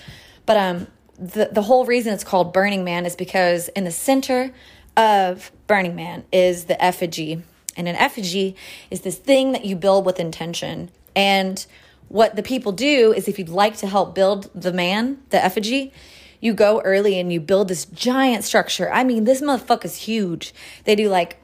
[0.46, 4.52] But um the the whole reason it's called Burning Man is because in the center
[4.98, 7.44] of Burning Man is the effigy.
[7.78, 8.56] And an effigy
[8.90, 10.92] is this thing that you build with intention.
[11.16, 11.66] And
[12.08, 15.92] what the people do is if you'd like to help build the man, the effigy,
[16.40, 18.92] you go early and you build this giant structure.
[18.92, 20.54] I mean, this motherfucker's huge.
[20.84, 21.38] They do like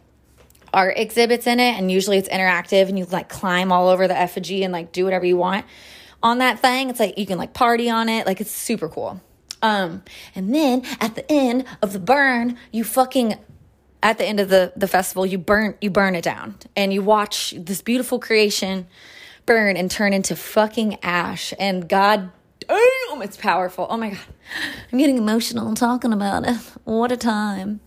[0.74, 4.18] art exhibits in it, and usually it's interactive, and you like climb all over the
[4.18, 5.66] effigy and like do whatever you want
[6.24, 6.90] on that thing.
[6.90, 8.26] It's like you can like party on it.
[8.26, 9.22] Like it's super cool.
[9.62, 13.36] Um, and then at the end of the burn, you fucking
[14.04, 17.02] at the end of the the festival, you burn you burn it down, and you
[17.02, 18.88] watch this beautiful creation
[19.46, 21.54] burn and turn into fucking ash.
[21.60, 22.32] And God
[23.10, 23.88] damn, it's powerful.
[23.90, 24.20] Oh my God.
[24.92, 26.56] I'm getting emotional talking about it.
[26.84, 27.80] What a time.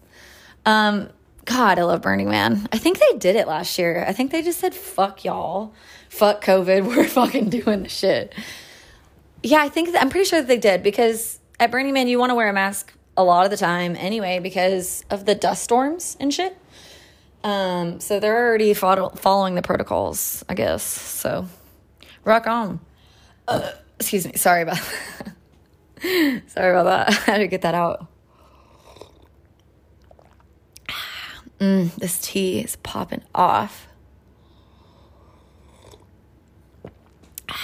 [0.66, 1.10] Um,
[1.44, 2.68] God, I love Burning Man.
[2.72, 4.04] I think they did it last year.
[4.06, 5.74] I think they just said, fuck y'all.
[6.08, 6.86] Fuck COVID.
[6.96, 8.34] We're fucking doing the shit.
[9.42, 12.18] Yeah, I think that, I'm pretty sure that they did because at Burning Man, you
[12.18, 15.62] want to wear a mask a lot of the time anyway because of the dust
[15.62, 16.56] storms and shit.
[17.42, 20.82] Um, so they're already fo- following the protocols, I guess.
[20.82, 21.46] So
[22.24, 22.80] rock on.
[23.46, 24.34] Uh, excuse me.
[24.36, 24.78] Sorry about
[26.46, 27.12] Sorry about that.
[27.26, 28.06] Had to get that out.
[31.60, 33.86] Mm, this tea is popping off.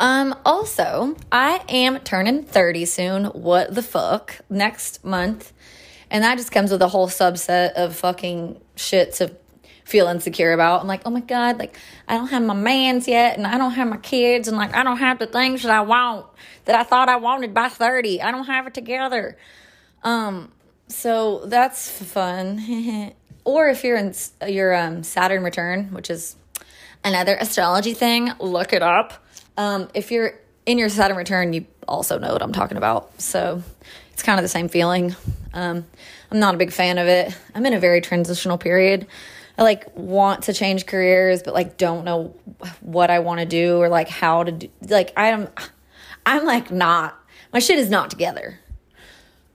[0.00, 3.24] Um, also, I am turning 30 soon.
[3.24, 4.38] What the fuck?
[4.48, 5.52] Next month.
[6.08, 9.34] And that just comes with a whole subset of fucking shit to
[9.88, 10.82] feel insecure about.
[10.82, 13.72] I'm like, oh my God, like I don't have my mans yet and I don't
[13.72, 16.26] have my kids and like I don't have the things that I want
[16.66, 18.20] that I thought I wanted by 30.
[18.20, 19.38] I don't have it together.
[20.02, 20.52] Um,
[20.88, 23.14] so that's fun.
[23.44, 24.12] or if you're in
[24.46, 26.36] your um, Saturn return, which is
[27.02, 29.14] another astrology thing, look it up.
[29.56, 33.22] Um, if you're in your Saturn return, you also know what I'm talking about.
[33.22, 33.62] So
[34.12, 35.16] it's kind of the same feeling.
[35.54, 35.86] Um,
[36.30, 37.34] I'm not a big fan of it.
[37.54, 39.06] I'm in a very transitional period.
[39.58, 42.34] I like want to change careers, but like don't know
[42.80, 44.70] what I want to do or like how to do.
[44.88, 45.48] Like I'm,
[46.24, 47.18] I'm like not.
[47.52, 48.60] My shit is not together.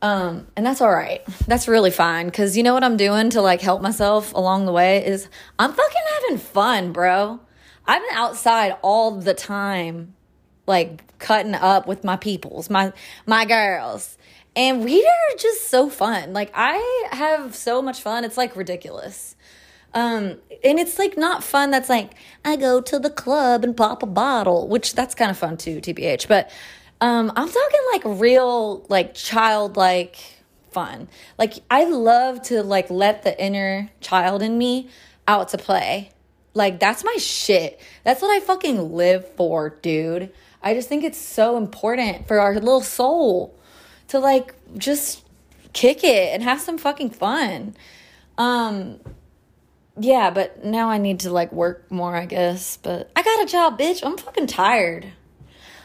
[0.02, 1.22] Um, and that's all right.
[1.48, 2.30] That's really fine.
[2.32, 5.72] Cause you know what I'm doing to like help myself along the way is I'm
[5.72, 7.40] fucking having fun, bro.
[7.86, 10.16] I'm outside all the time,
[10.68, 12.92] like cutting up with my peoples, my,
[13.26, 14.18] my girls.
[14.54, 16.34] And we are just so fun.
[16.34, 18.26] Like I have so much fun.
[18.26, 19.38] It's like ridiculous.
[19.94, 21.72] Um, and it's like not fun.
[21.72, 25.38] That's like, I go to the club and pop a bottle, which that's kind of
[25.38, 26.28] fun too, TBH.
[26.28, 26.52] But
[27.02, 30.18] um, I'm talking like real, like childlike
[30.72, 31.08] fun.
[31.38, 34.90] Like I love to like let the inner child in me
[35.28, 36.12] out to play.
[36.54, 37.80] Like that's my shit.
[38.04, 40.32] That's what I fucking live for, dude.
[40.62, 43.56] I just think it's so important for our little soul
[44.10, 45.24] to like just
[45.74, 47.76] kick it and have some fucking fun.
[48.38, 49.00] Um
[49.98, 52.78] yeah, but now I need to like work more, I guess.
[52.78, 54.06] But I got a job, bitch.
[54.06, 55.08] I'm fucking tired.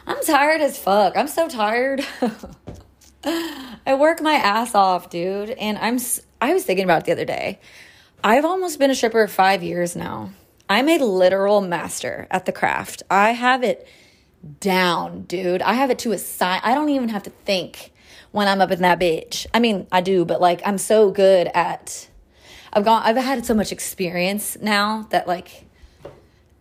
[0.07, 1.17] I'm tired as fuck.
[1.17, 2.05] I'm so tired.
[3.25, 5.99] I work my ass off, dude, and I'm
[6.41, 7.61] I was thinking about the other day.
[8.25, 10.31] I've almost been a stripper 5 years now.
[10.69, 13.03] I'm a literal master at the craft.
[13.11, 13.87] I have it
[14.61, 15.63] down, dude.
[15.63, 16.61] I have it to a sign.
[16.63, 17.93] I don't even have to think
[18.33, 19.47] when I'm up in that bitch.
[19.53, 22.08] I mean, I do, but like I'm so good at
[22.79, 25.65] I've gone I've had so much experience now that like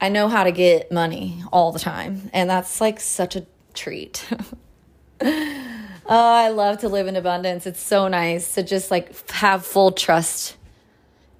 [0.01, 4.27] I know how to get money all the time, and that's like such a treat.
[5.21, 7.67] oh, I love to live in abundance.
[7.67, 10.57] It's so nice to just like have full trust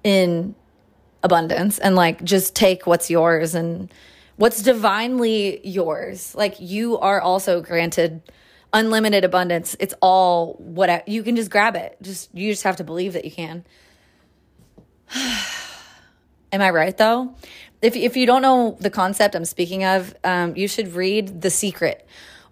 [0.04, 0.54] in
[1.24, 3.92] abundance and like just take what's yours and
[4.36, 6.36] what's divinely yours.
[6.36, 8.22] Like you are also granted
[8.72, 9.74] unlimited abundance.
[9.80, 11.96] It's all what you can just grab it.
[12.00, 13.64] Just you just have to believe that you can.
[16.52, 17.34] Am I right though?
[17.82, 21.50] if if you don't know the concept I'm speaking of, um, you should read The
[21.50, 22.06] Secret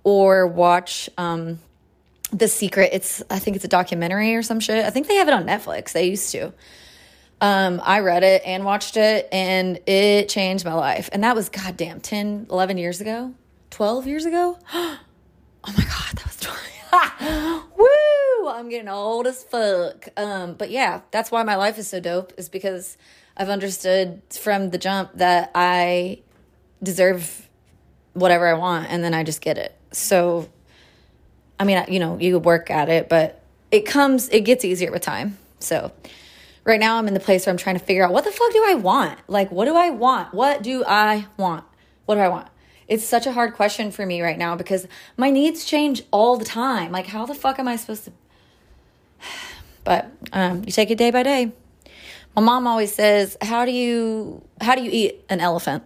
[0.04, 1.58] or watch um,
[2.32, 2.90] The Secret.
[2.92, 4.84] It's I think it's a documentary or some shit.
[4.84, 5.92] I think they have it on Netflix.
[5.92, 6.52] They used to.
[7.40, 11.10] Um, I read it and watched it and it changed my life.
[11.12, 13.34] And that was goddamn 10, 11 years ago,
[13.70, 14.58] 12 years ago.
[15.68, 17.62] Oh my God, that was 20.
[17.76, 18.25] Woo!
[18.49, 20.09] I'm getting old as fuck.
[20.16, 22.96] Um, but yeah, that's why my life is so dope is because
[23.37, 26.20] I've understood from the jump that I
[26.83, 27.49] deserve
[28.12, 29.77] whatever I want and then I just get it.
[29.92, 30.49] So,
[31.59, 35.03] I mean, you know, you work at it, but it comes, it gets easier with
[35.03, 35.38] time.
[35.59, 35.92] So,
[36.64, 38.53] right now I'm in the place where I'm trying to figure out what the fuck
[38.53, 39.18] do I want?
[39.29, 40.35] Like, what do I want?
[40.35, 41.64] What do I want?
[42.07, 42.49] What do I want?
[42.88, 46.44] It's such a hard question for me right now because my needs change all the
[46.44, 46.92] time.
[46.92, 48.12] Like, how the fuck am I supposed to?
[49.85, 51.52] But um, you take it day by day.
[52.35, 55.85] My mom always says, "How do you how do you eat an elephant?"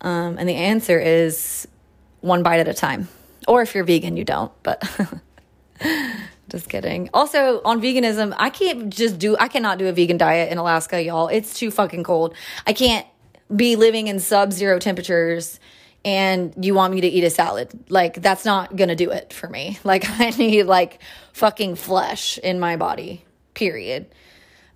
[0.00, 1.66] Um, and the answer is
[2.20, 3.08] one bite at a time.
[3.48, 4.52] Or if you're vegan, you don't.
[4.62, 4.82] But
[6.48, 7.10] just kidding.
[7.12, 9.36] Also, on veganism, I can't just do.
[9.38, 11.28] I cannot do a vegan diet in Alaska, y'all.
[11.28, 12.34] It's too fucking cold.
[12.66, 13.06] I can't
[13.54, 15.60] be living in sub-zero temperatures
[16.04, 17.70] and you want me to eat a salad.
[17.88, 19.78] Like that's not going to do it for me.
[19.84, 21.00] Like I need like
[21.32, 23.24] fucking flesh in my body.
[23.54, 24.06] Period.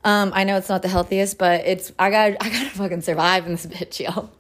[0.05, 3.47] Um, I know it's not the healthiest, but it's I got I gotta fucking survive
[3.47, 4.31] in this bitch, yo.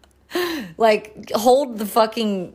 [0.76, 2.54] like hold the fucking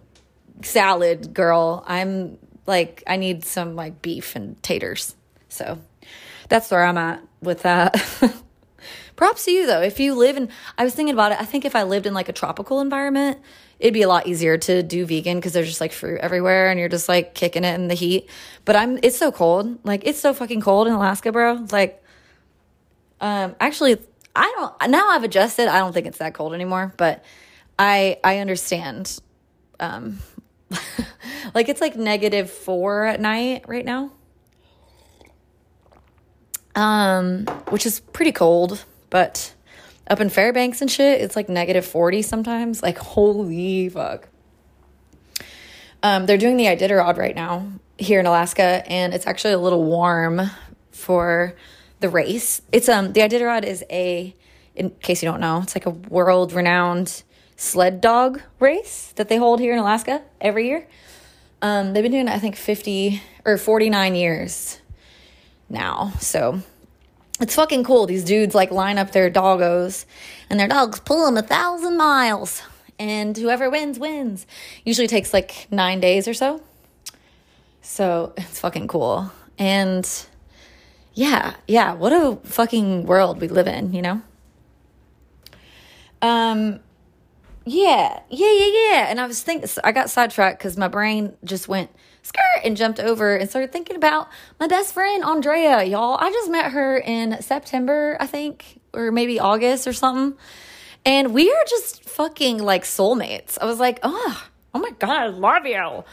[0.62, 1.84] salad, girl.
[1.88, 5.16] I'm like I need some like beef and taters.
[5.50, 5.80] So
[6.50, 7.96] that's where I'm at with that.
[9.24, 9.82] Props to you though.
[9.82, 11.40] If you live in, I was thinking about it.
[11.40, 13.40] I think if I lived in like a tropical environment,
[13.80, 16.78] it'd be a lot easier to do vegan because there's just like fruit everywhere and
[16.78, 18.30] you're just like kicking it in the heat.
[18.66, 19.80] But I'm, it's so cold.
[19.86, 21.66] Like it's so fucking cold in Alaska, bro.
[21.72, 22.04] Like,
[23.22, 23.98] um, actually,
[24.36, 25.70] I don't, now I've adjusted.
[25.70, 27.24] I don't think it's that cold anymore, but
[27.80, 29.22] I, I understand.
[29.80, 30.20] Um,
[31.56, 34.12] like it's like negative four at night right now.
[36.76, 38.84] Um, which is pretty cold,
[39.14, 39.54] but
[40.08, 42.82] up in Fairbanks and shit, it's like negative 40 sometimes.
[42.82, 44.28] Like, holy fuck.
[46.02, 47.68] Um, they're doing the Iditarod right now
[48.00, 50.42] here in Alaska, and it's actually a little warm
[50.90, 51.54] for
[52.00, 52.64] the race.
[52.72, 54.36] It's um the Iditarod is a,
[54.76, 57.22] in case you don't know, it's like a world renowned
[57.56, 60.88] sled dog race that they hold here in Alaska every year.
[61.62, 64.82] Um, they've been doing it, I think, 50 or 49 years
[65.70, 66.14] now.
[66.20, 66.64] So
[67.44, 68.06] it's fucking cool.
[68.06, 70.06] These dudes like line up their doggos
[70.50, 72.64] and their dogs pull them a thousand miles.
[72.98, 74.48] And whoever wins, wins.
[74.86, 76.62] Usually takes like nine days or so.
[77.82, 79.30] So it's fucking cool.
[79.60, 80.10] And
[81.14, 84.22] yeah, yeah, what a fucking world we live in, you know?
[86.22, 86.80] Um,
[87.66, 89.06] yeah, yeah, yeah, yeah.
[89.10, 91.90] And I was thinking, I got sidetracked because my brain just went
[92.22, 94.28] skirt and jumped over and started thinking about
[94.60, 96.18] my best friend, Andrea, y'all.
[96.20, 100.38] I just met her in September, I think, or maybe August or something.
[101.06, 103.58] And we are just fucking like soulmates.
[103.62, 106.04] I was like, oh, oh my God, I love you.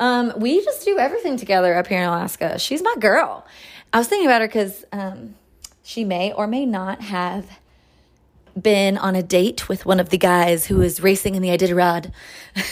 [0.00, 2.58] Um, we just do everything together up here in Alaska.
[2.58, 3.46] She's my girl.
[3.92, 5.34] I was thinking about her because um,
[5.82, 7.46] she may or may not have
[8.60, 12.12] been on a date with one of the guys who is racing in the Iditarod.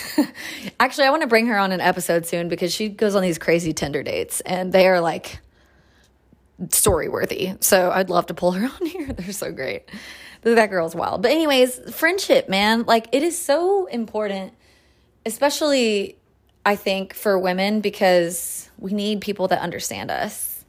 [0.81, 3.39] Actually, I want to bring her on an episode soon because she goes on these
[3.39, 5.41] crazy Tinder dates and they are like
[6.71, 7.55] story worthy.
[7.61, 9.13] So I'd love to pull her on here.
[9.13, 9.89] They're so great.
[10.43, 11.23] That girl's wild.
[11.23, 14.53] But, anyways, friendship, man, like it is so important,
[15.25, 16.17] especially
[16.67, 20.65] I think for women because we need people that understand us.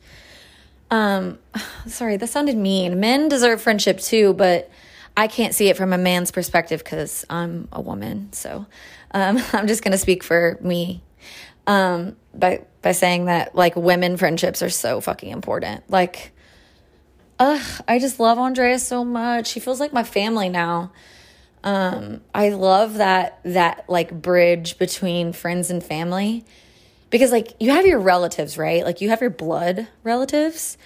[0.91, 1.39] Um,
[1.87, 2.99] sorry, that sounded mean.
[2.99, 4.69] Men deserve friendship too, but
[5.15, 8.33] I can't see it from a man's perspective because I'm a woman.
[8.33, 8.65] So
[9.11, 11.03] um, I'm just going to speak for me
[11.67, 15.89] um, by by saying that like women friendships are so fucking important.
[15.89, 16.33] Like,
[17.39, 19.47] ugh, I just love Andrea so much.
[19.47, 20.91] She feels like my family now.
[21.63, 26.43] Um, I love that that like bridge between friends and family
[27.09, 28.83] because like you have your relatives, right?
[28.83, 30.77] Like you have your blood relatives,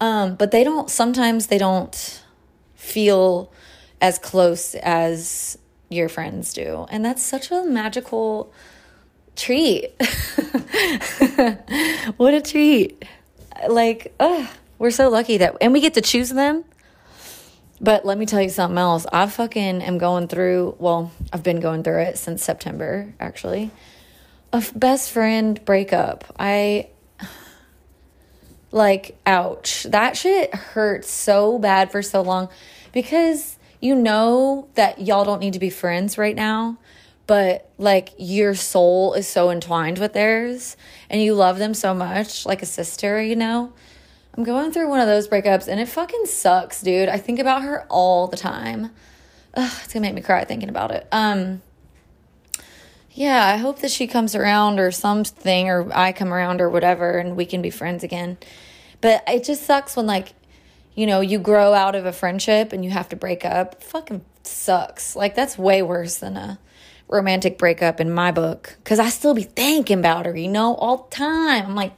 [0.00, 0.90] um, but they don't.
[0.90, 2.21] Sometimes they don't
[2.82, 3.52] feel
[4.00, 5.56] as close as
[5.88, 6.86] your friends do.
[6.90, 8.52] And that's such a magical
[9.36, 9.94] treat.
[12.16, 13.04] what a treat.
[13.68, 16.64] Like, ugh, we're so lucky that, and we get to choose them.
[17.80, 19.06] But let me tell you something else.
[19.12, 23.70] I fucking am going through, well, I've been going through it since September, actually.
[24.52, 26.34] A best friend breakup.
[26.38, 26.88] I,
[28.72, 29.84] like, ouch.
[29.84, 32.48] That shit hurts so bad for so long
[32.92, 36.78] because you know that y'all don't need to be friends right now,
[37.26, 40.76] but like your soul is so entwined with theirs
[41.10, 43.72] and you love them so much, like a sister, you know?
[44.34, 47.08] I'm going through one of those breakups and it fucking sucks, dude.
[47.08, 48.90] I think about her all the time.
[49.54, 51.06] Ugh, it's gonna make me cry thinking about it.
[51.12, 51.60] Um,
[53.12, 57.18] yeah, I hope that she comes around or something, or I come around or whatever,
[57.18, 58.38] and we can be friends again.
[59.00, 60.34] But it just sucks when like
[60.94, 64.24] you know, you grow out of a friendship and you have to break up, fucking
[64.42, 65.16] sucks.
[65.16, 66.58] Like that's way worse than a
[67.08, 71.08] romantic breakup in my book cuz I still be thinking about her, you know, all
[71.08, 71.66] the time.
[71.66, 71.92] I'm like,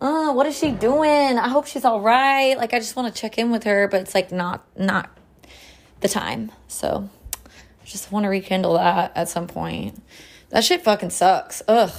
[0.00, 1.38] "Oh, what is she doing?
[1.38, 4.00] I hope she's all right." Like I just want to check in with her, but
[4.00, 5.10] it's like not not
[6.00, 6.50] the time.
[6.68, 7.08] So,
[7.92, 10.02] just want to rekindle that at some point.
[10.48, 11.62] That shit fucking sucks.
[11.68, 11.92] Ugh.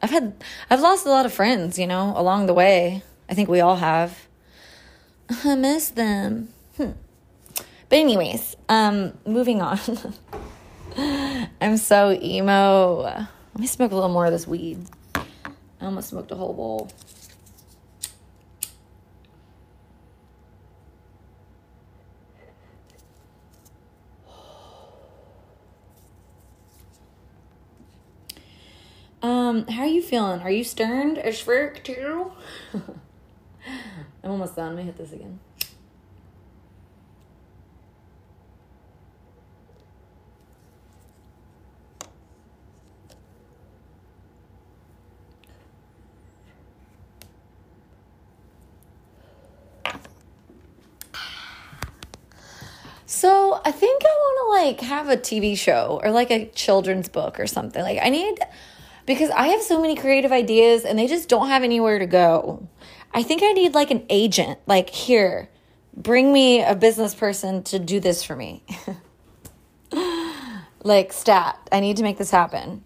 [0.00, 0.34] I've had
[0.70, 3.02] I've lost a lot of friends, you know, along the way.
[3.28, 4.26] I think we all have.
[5.28, 6.50] I miss them.
[6.76, 6.92] Hmm.
[7.88, 9.80] But anyways, um, moving on.
[11.60, 13.02] I'm so emo.
[13.02, 14.78] Let me smoke a little more of this weed.
[15.14, 15.24] I
[15.80, 16.90] almost smoked a whole bowl.
[29.56, 30.42] Um, how are you feeling?
[30.42, 32.30] Are you sterned as frick too?
[32.74, 34.76] I'm almost done.
[34.76, 35.40] Let me hit this again.
[53.06, 57.08] So I think I want to like have a TV show or like a children's
[57.08, 57.82] book or something.
[57.82, 58.38] Like I need
[59.06, 62.68] because I have so many creative ideas and they just don't have anywhere to go.
[63.14, 64.58] I think I need like an agent.
[64.66, 65.48] Like here,
[65.96, 68.62] bring me a business person to do this for me.
[70.82, 72.84] like stat, I need to make this happen.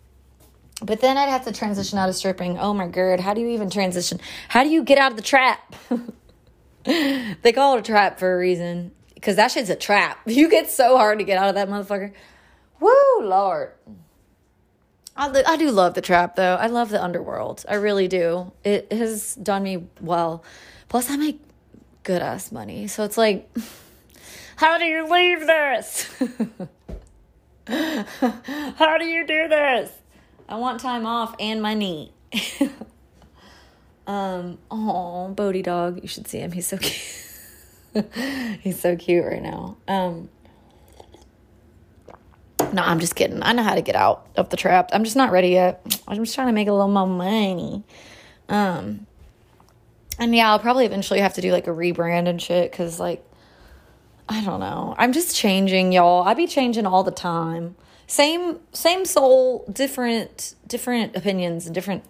[0.83, 2.59] But then I'd have to transition out of stripping.
[2.59, 4.21] Oh my god, how do you even transition?
[4.49, 5.75] How do you get out of the trap?
[6.85, 8.93] they call it a trap for a reason.
[9.15, 10.19] Because that shit's a trap.
[10.27, 12.13] You get so hard to get out of that motherfucker.
[12.81, 13.73] Woo, Lord.
[15.17, 16.57] I, I do love the trap though.
[16.57, 17.65] I love the underworld.
[17.69, 18.53] I really do.
[18.65, 20.45] It has done me well.
[20.89, 21.41] Plus, I make
[22.03, 22.87] good ass money.
[22.87, 23.49] So it's like,
[24.57, 26.09] how do you leave this?
[28.77, 29.91] how do you do this?
[30.49, 32.13] I want time off and money.
[34.07, 36.01] um, oh, Bodie dog.
[36.03, 36.53] You should see him.
[36.53, 38.07] He's so cute.
[38.61, 39.77] He's so cute right now.
[39.87, 40.29] Um,
[42.73, 43.43] no, I'm just kidding.
[43.43, 44.91] I know how to get out of the trap.
[44.93, 45.81] I'm just not ready yet.
[46.09, 47.83] I'm just trying to make a little more money.
[48.49, 49.07] Um,
[50.19, 53.25] and yeah, I'll probably eventually have to do like a rebrand and shit because, like,
[54.29, 54.95] I don't know.
[54.99, 56.27] I'm just changing, y'all.
[56.27, 57.77] I be changing all the time
[58.11, 62.03] same same soul different different opinions and different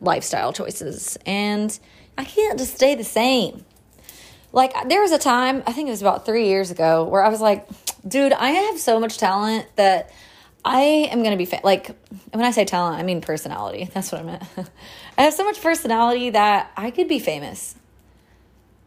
[0.00, 1.80] lifestyle choices and
[2.16, 3.64] i can't just stay the same
[4.52, 7.28] like there was a time i think it was about three years ago where i
[7.28, 7.66] was like
[8.06, 10.10] dude i have so much talent that
[10.64, 11.88] i am gonna be fa- like
[12.32, 14.42] when i say talent i mean personality that's what i meant
[15.18, 17.74] i have so much personality that i could be famous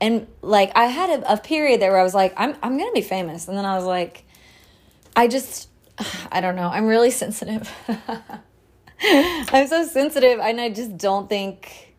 [0.01, 2.91] and like i had a, a period there where i was like i'm, I'm gonna
[2.91, 4.25] be famous and then i was like
[5.15, 5.69] i just
[6.31, 6.69] I don't know.
[6.69, 7.71] I'm really sensitive.
[9.05, 11.93] I'm so sensitive, and I just don't think,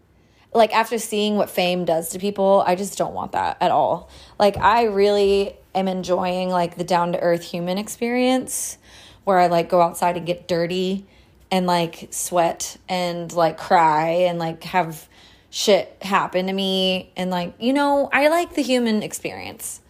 [0.54, 4.08] like, after seeing what fame does to people, I just don't want that at all.
[4.38, 8.78] Like, I really am enjoying, like, the down to earth human experience
[9.24, 11.06] where I, like, go outside and get dirty
[11.50, 15.08] and, like, sweat and, like, cry and, like, have
[15.50, 17.10] shit happen to me.
[17.16, 19.80] And, like, you know, I like the human experience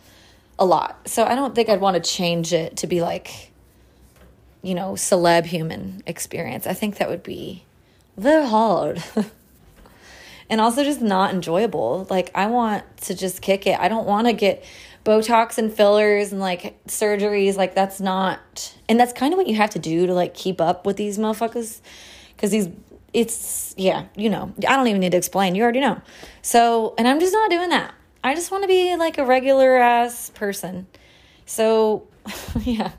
[0.58, 1.08] a lot.
[1.08, 3.50] So I don't think I'd want to change it to be like,
[4.62, 6.66] you know, celeb human experience.
[6.66, 7.64] I think that would be
[8.16, 9.02] very hard.
[10.50, 12.06] and also just not enjoyable.
[12.10, 13.78] Like I want to just kick it.
[13.78, 14.64] I don't want to get
[15.04, 17.56] Botox and fillers and like surgeries.
[17.56, 20.60] Like that's not and that's kind of what you have to do to like keep
[20.60, 21.80] up with these motherfuckers.
[22.38, 22.68] Cause these
[23.12, 24.52] it's yeah, you know.
[24.66, 25.54] I don't even need to explain.
[25.54, 26.00] You already know.
[26.42, 27.94] So and I'm just not doing that.
[28.22, 30.86] I just want to be like a regular ass person.
[31.46, 32.06] So
[32.60, 32.92] yeah.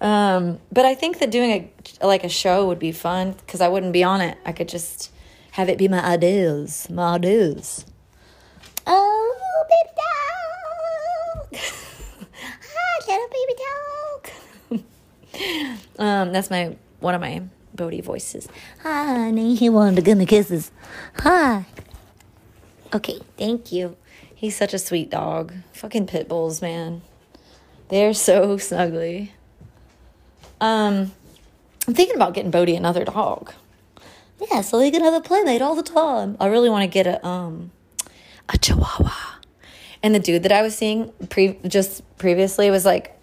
[0.00, 3.68] Um, but I think that doing a like a show would be fun because I
[3.68, 4.38] wouldn't be on it.
[4.46, 5.10] I could just
[5.52, 7.84] have it be my ideas, my ideas.
[8.86, 10.19] Oh, baby!
[13.10, 14.28] Hi, little
[14.70, 14.84] baby
[15.50, 15.98] dog.
[15.98, 17.42] um, that's my one of my
[17.74, 18.46] Bodie voices.
[18.84, 19.56] Hi, honey.
[19.56, 20.70] He wanted to give me kisses.
[21.16, 21.64] Hi.
[22.94, 23.96] Okay, thank you.
[24.32, 25.52] He's such a sweet dog.
[25.72, 27.02] Fucking pit bulls, man.
[27.88, 29.30] They're so snuggly.
[30.60, 31.10] Um,
[31.88, 33.52] I'm thinking about getting Bodie another dog.
[34.52, 36.36] Yeah, so they can have a playmate all the time.
[36.38, 37.72] I really want to get a um
[38.48, 39.39] a Chihuahua.
[40.02, 43.18] And the dude that I was seeing pre just previously was like,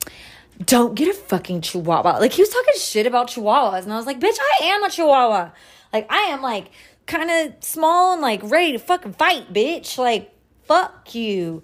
[0.64, 4.06] "Don't get a fucking Chihuahua." Like he was talking shit about Chihuahuas, and I was
[4.06, 5.52] like, "Bitch, I am a Chihuahua.
[5.92, 6.72] Like I am like
[7.08, 9.98] kind of small and like ready to fucking fight, bitch.
[9.98, 10.34] Like
[10.66, 11.64] fuck you."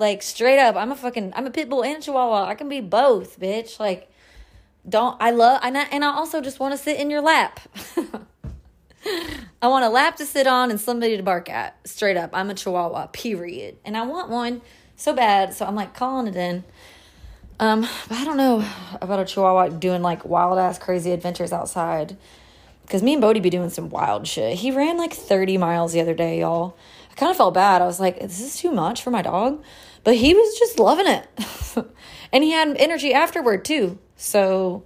[0.00, 2.46] Like straight up, I'm a fucking I'm a pit bull and a chihuahua.
[2.46, 3.78] I can be both, bitch.
[3.78, 4.10] Like
[4.88, 7.60] don't I love and I, and I also just want to sit in your lap.
[9.62, 11.76] I want a lap to sit on and somebody to bark at.
[11.86, 13.08] Straight up, I'm a chihuahua.
[13.08, 13.76] Period.
[13.84, 14.62] And I want one
[14.96, 16.64] so bad, so I'm like calling it in.
[17.58, 18.64] Um, but I don't know
[19.02, 22.16] about a chihuahua doing like wild ass crazy adventures outside.
[22.88, 24.56] Cause me and Bodie be doing some wild shit.
[24.56, 26.76] He ran like 30 miles the other day, y'all.
[27.12, 27.82] I kind of felt bad.
[27.82, 29.62] I was like, "This is too much for my dog?"
[30.02, 31.28] But he was just loving it.
[32.32, 33.98] and he had energy afterward too.
[34.16, 34.84] So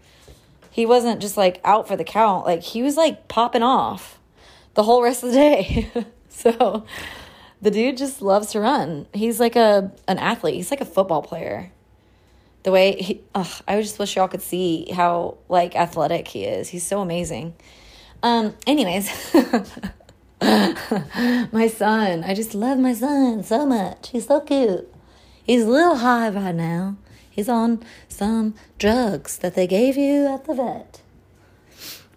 [0.71, 2.45] he wasn't just like out for the count.
[2.45, 4.19] Like he was like popping off
[4.75, 5.91] the whole rest of the day.
[6.29, 6.85] so
[7.63, 9.07] the dude just loves to run.
[9.13, 10.55] He's like a an athlete.
[10.55, 11.73] He's like a football player.
[12.63, 16.69] The way he, ugh, I just wish y'all could see how like athletic he is.
[16.69, 17.55] He's so amazing.
[18.23, 19.11] Um, anyways,
[20.41, 22.25] my son.
[22.25, 24.11] I just love my son so much.
[24.11, 24.91] He's so cute.
[25.43, 26.97] He's a little high right now.
[27.31, 31.03] He's on some drugs that they gave you at the vet.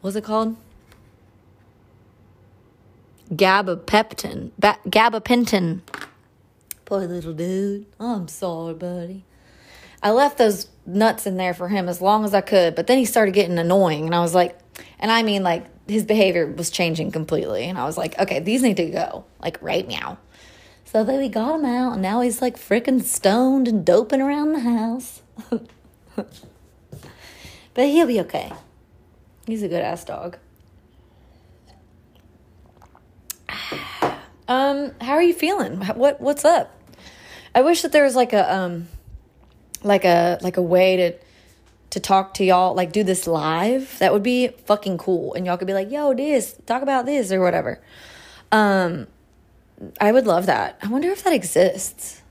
[0.02, 0.56] What's it called?
[3.30, 4.52] Gabapentin.
[4.58, 5.82] Ba- gabapentin.
[6.86, 7.86] Poor little dude.
[8.00, 9.26] I'm sorry, buddy.
[10.02, 12.98] I left those nuts in there for him as long as I could, but then
[12.98, 14.58] he started getting annoying, and I was like,
[15.00, 18.62] and I mean, like, his behavior was changing completely, and I was like, okay, these
[18.62, 20.20] need to go, like, right now.
[20.86, 24.54] So then we got him out, and now he's like freaking stoned and doping around
[24.54, 25.22] the house.
[26.16, 26.30] but
[27.76, 28.54] he'll be okay.
[29.46, 30.38] He's a good ass dog.
[34.48, 35.82] Um, how are you feeling?
[35.82, 36.74] What what's up?
[37.54, 38.88] I wish that there was like a um
[39.84, 41.14] like a like a way to
[41.90, 43.98] to talk to y'all like do this live.
[44.00, 45.34] That would be fucking cool.
[45.34, 47.82] And y'all could be like, "Yo, this, talk about this or whatever."
[48.52, 49.08] Um
[50.00, 50.80] I would love that.
[50.82, 52.22] I wonder if that exists.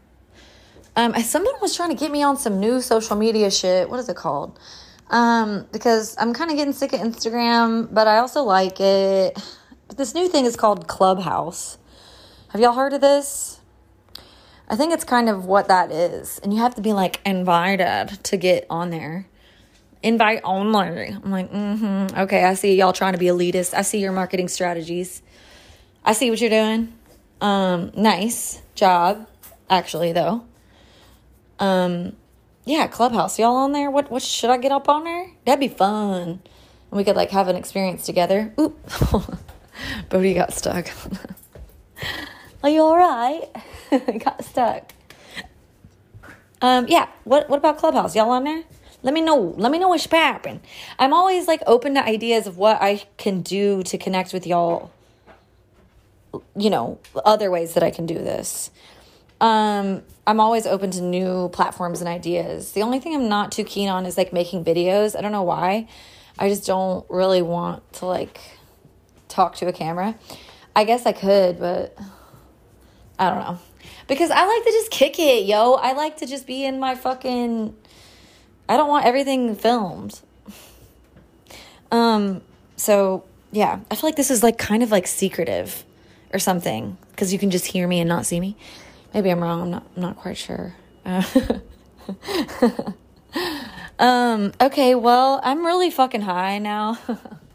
[0.97, 3.89] Um, someone was trying to get me on some new social media shit.
[3.91, 4.59] What is it called?
[5.11, 9.39] Um, because I'm kind of getting sick of Instagram, but I also like it.
[9.89, 11.79] But this new thing is called Clubhouse.
[12.49, 13.61] Have y'all heard of this?
[14.69, 16.41] I think it's kind of what that is.
[16.41, 19.27] And you have to be like invited to get on there.
[20.03, 21.09] Invite only.
[21.09, 22.19] I'm like, mm-hmm.
[22.21, 23.75] Okay, I see y'all trying to be elitist.
[23.75, 25.23] I see your marketing strategies.
[26.05, 26.93] I see what you're doing.
[27.41, 29.29] Um, nice job,
[29.69, 30.45] actually, though.
[31.59, 32.17] Um,
[32.65, 33.39] yeah, Clubhouse.
[33.39, 33.91] Y'all on there?
[33.91, 35.31] What what should I get up on there?
[35.45, 36.29] That'd be fun.
[36.29, 36.41] And
[36.91, 38.53] we could like have an experience together.
[38.61, 38.79] Oop.
[40.09, 40.91] Bodie got stuck.
[42.63, 43.49] Are you alright?
[44.25, 44.93] got stuck.
[46.63, 48.17] Um, yeah, what what about Clubhouse?
[48.17, 48.65] Y'all on there?
[49.03, 49.55] Let me know.
[49.57, 50.61] Let me know what what's popping.
[50.99, 54.91] I'm always like open to ideas of what I can do to connect with y'all
[56.57, 58.71] you know, other ways that I can do this.
[59.41, 62.73] Um, I'm always open to new platforms and ideas.
[62.73, 65.17] The only thing I'm not too keen on is like making videos.
[65.17, 65.89] I don't know why.
[66.39, 68.41] I just don't really want to like
[69.37, 70.17] talk to a camera.
[70.75, 71.97] I guess I could, but
[73.19, 73.59] I don't know.
[74.09, 75.75] Because I like to just kick it, yo.
[75.75, 77.77] I like to just be in my fucking
[78.69, 80.21] I don't want everything filmed.
[81.93, 82.41] Um
[82.77, 85.85] so yeah, I feel like this is like kind of like secretive
[86.33, 88.57] or something because you can just hear me and not see me.
[89.15, 89.63] Maybe I'm wrong.
[89.63, 89.87] I'm not.
[89.97, 90.75] I'm not quite sure.
[91.05, 91.23] Uh,
[93.99, 94.53] um.
[94.61, 94.95] Okay.
[94.95, 96.99] Well, I'm really fucking high now.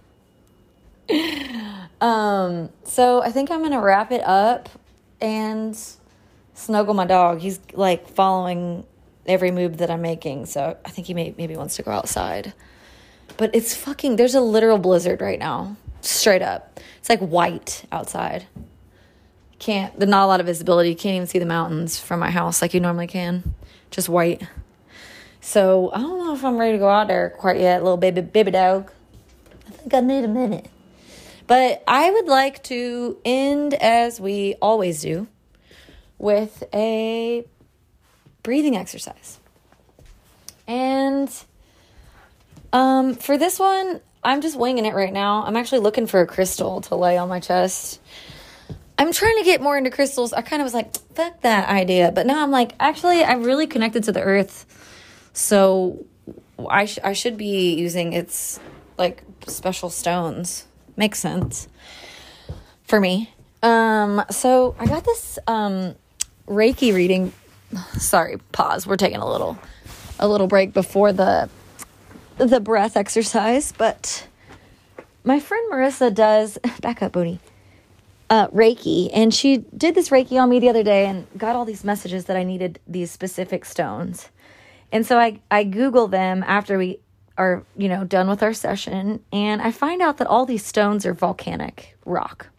[2.02, 2.70] um.
[2.84, 4.70] So I think I'm gonna wrap it up
[5.20, 5.78] and
[6.54, 7.40] snuggle my dog.
[7.40, 8.86] He's like following
[9.26, 10.46] every move that I'm making.
[10.46, 12.54] So I think he may maybe wants to go outside.
[13.38, 14.16] But it's fucking.
[14.18, 15.78] There's a literal blizzard right now.
[16.02, 16.80] Straight up.
[17.00, 18.48] It's like white outside.
[19.60, 20.90] Can't, there's not a lot of visibility.
[20.90, 23.54] You can't even see the mountains from my house like you normally can.
[23.92, 24.42] Just white.
[25.40, 28.22] So I don't know if I'm ready to go out there quite yet, little baby
[28.22, 28.92] baby dog.
[29.68, 30.68] I think I need a minute.
[31.52, 35.28] But I would like to end as we always do
[36.18, 37.44] with a
[38.42, 39.38] breathing exercise.
[40.66, 41.30] And
[42.72, 45.44] um, for this one, I'm just winging it right now.
[45.44, 48.00] I'm actually looking for a crystal to lay on my chest.
[48.98, 50.32] I'm trying to get more into crystals.
[50.32, 52.14] I kind of was like, fuck that idea.
[52.14, 54.66] But now I'm like, actually, I'm really connected to the earth.
[55.34, 56.06] So
[56.70, 58.58] I, sh- I should be using its
[58.98, 60.66] like special stones.
[60.96, 61.68] Makes sense
[62.84, 63.34] for me.
[63.64, 65.96] Um, so I got this um,
[66.48, 67.32] Reiki reading.
[67.94, 68.86] Sorry, pause.
[68.86, 69.58] We're taking a little
[70.20, 71.50] a little break before the
[72.38, 74.28] the breath exercise, but
[75.24, 77.40] my friend Marissa does back up, Booty.
[78.30, 81.66] Uh, Reiki, and she did this Reiki on me the other day and got all
[81.66, 84.30] these messages that I needed these specific stones.
[84.92, 87.00] And so I I Google them after we
[87.42, 91.06] are, you know, done with our session, and I find out that all these stones
[91.06, 92.50] are volcanic rock.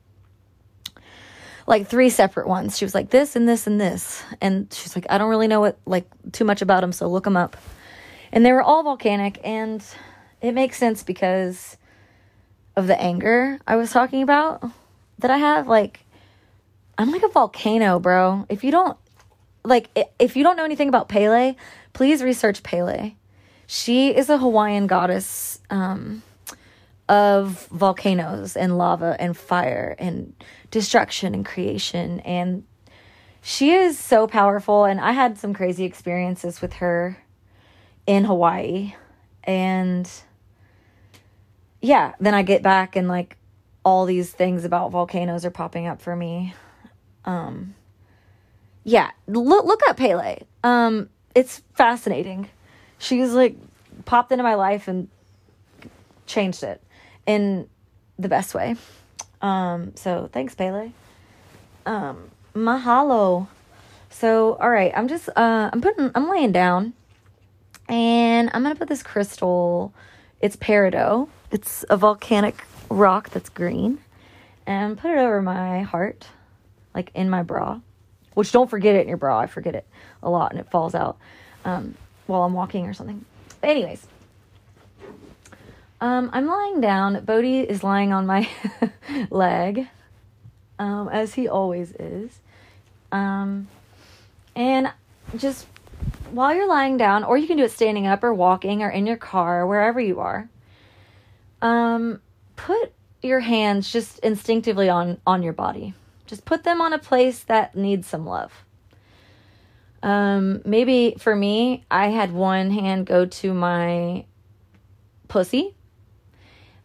[1.66, 2.76] Like three separate ones.
[2.76, 4.22] She was like this and this and this.
[4.41, 7.24] And she's like I don't really know what like too much about them, so look
[7.24, 7.57] them up
[8.33, 9.85] and they were all volcanic and
[10.41, 11.76] it makes sense because
[12.74, 14.64] of the anger I was talking about
[15.18, 16.01] that I have like
[16.99, 18.47] I'm like a volcano, bro.
[18.49, 18.99] If you don't
[19.64, 21.55] like if you don't know anything about Pele,
[21.93, 23.14] please research Pele.
[23.73, 26.23] She is a Hawaiian goddess um,
[27.09, 30.35] of volcanoes and lava and fire and
[30.70, 32.64] destruction and creation and
[33.41, 37.16] she is so powerful and I had some crazy experiences with her
[38.07, 38.95] in Hawaii.
[39.43, 40.07] And
[41.81, 43.39] yeah, then I get back and like
[43.87, 46.53] all these things about volcanoes are popping up for me.
[47.25, 47.75] Um
[48.85, 50.41] yeah, look look up Pele.
[50.62, 52.51] Um it's fascinating.
[53.03, 53.57] She's like
[54.05, 55.09] popped into my life and
[56.26, 56.80] changed it
[57.26, 57.68] in
[58.16, 58.76] the best way.
[59.40, 60.92] Um so thanks Pele.
[61.84, 63.48] Um mahalo
[64.09, 66.92] So, all right, I'm just uh I'm putting I'm laying down
[67.88, 69.92] and I'm going to put this crystal
[70.40, 71.28] it's peridot.
[71.50, 73.98] It's a volcanic rock that's green
[74.66, 76.28] and put it over my heart
[76.94, 77.80] like in my bra.
[78.34, 79.40] Which don't forget it in your bra.
[79.40, 79.86] I forget it
[80.22, 81.18] a lot and it falls out
[81.64, 81.96] um,
[82.33, 83.24] while I'm walking or something.
[83.61, 84.07] But anyways,
[86.01, 87.24] um, I'm lying down.
[87.24, 88.49] Bodhi is lying on my
[89.30, 89.87] leg,
[90.78, 92.41] um, as he always is.
[93.12, 93.68] Um,
[94.57, 94.91] and
[95.37, 95.66] just
[96.33, 99.07] while you're lying down, or you can do it standing up or walking or in
[99.07, 100.49] your car, wherever you are,
[101.61, 102.20] um,
[102.57, 105.95] put your hands just instinctively on on your body.
[106.26, 108.64] Just put them on a place that needs some love.
[110.03, 114.24] Um, maybe for me, I had one hand go to my
[115.28, 115.76] pussy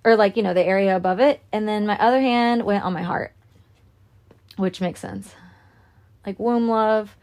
[0.04, 2.94] or like, you know, the area above it, and then my other hand went on
[2.94, 3.34] my heart,
[4.56, 5.34] which makes sense.
[6.26, 7.16] Like womb love,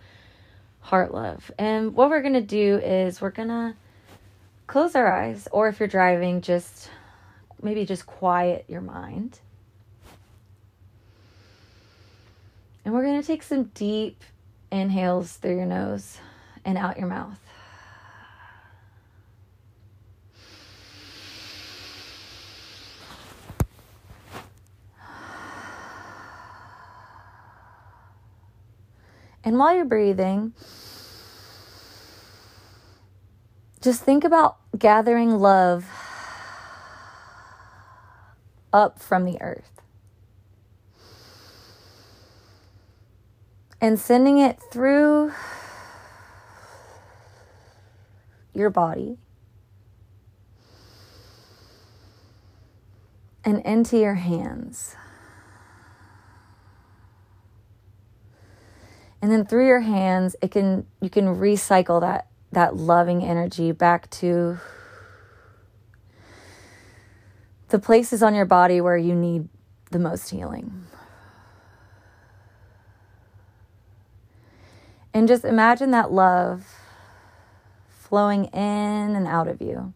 [0.81, 1.51] heart love.
[1.59, 3.75] And what we're going to do is we're going to
[4.67, 6.91] close our eyes, or if you're driving, just
[7.63, 9.39] maybe just quiet your mind.
[12.85, 14.23] And we're going to take some deep
[14.81, 16.19] inhales through your nose
[16.65, 17.39] and out your mouth.
[29.47, 30.55] And while you're breathing,
[33.83, 35.85] just think about gathering love
[38.73, 39.74] up from the earth
[43.85, 45.31] and sending it through
[48.55, 49.19] your body
[53.45, 54.97] and into your hands.
[59.21, 64.11] and then through your hands it can you can recycle that that loving energy back
[64.11, 64.59] to
[67.69, 69.49] the places on your body where you need
[69.91, 70.87] the most healing
[75.15, 76.67] and just imagine that love
[77.89, 79.95] flowing in and out of you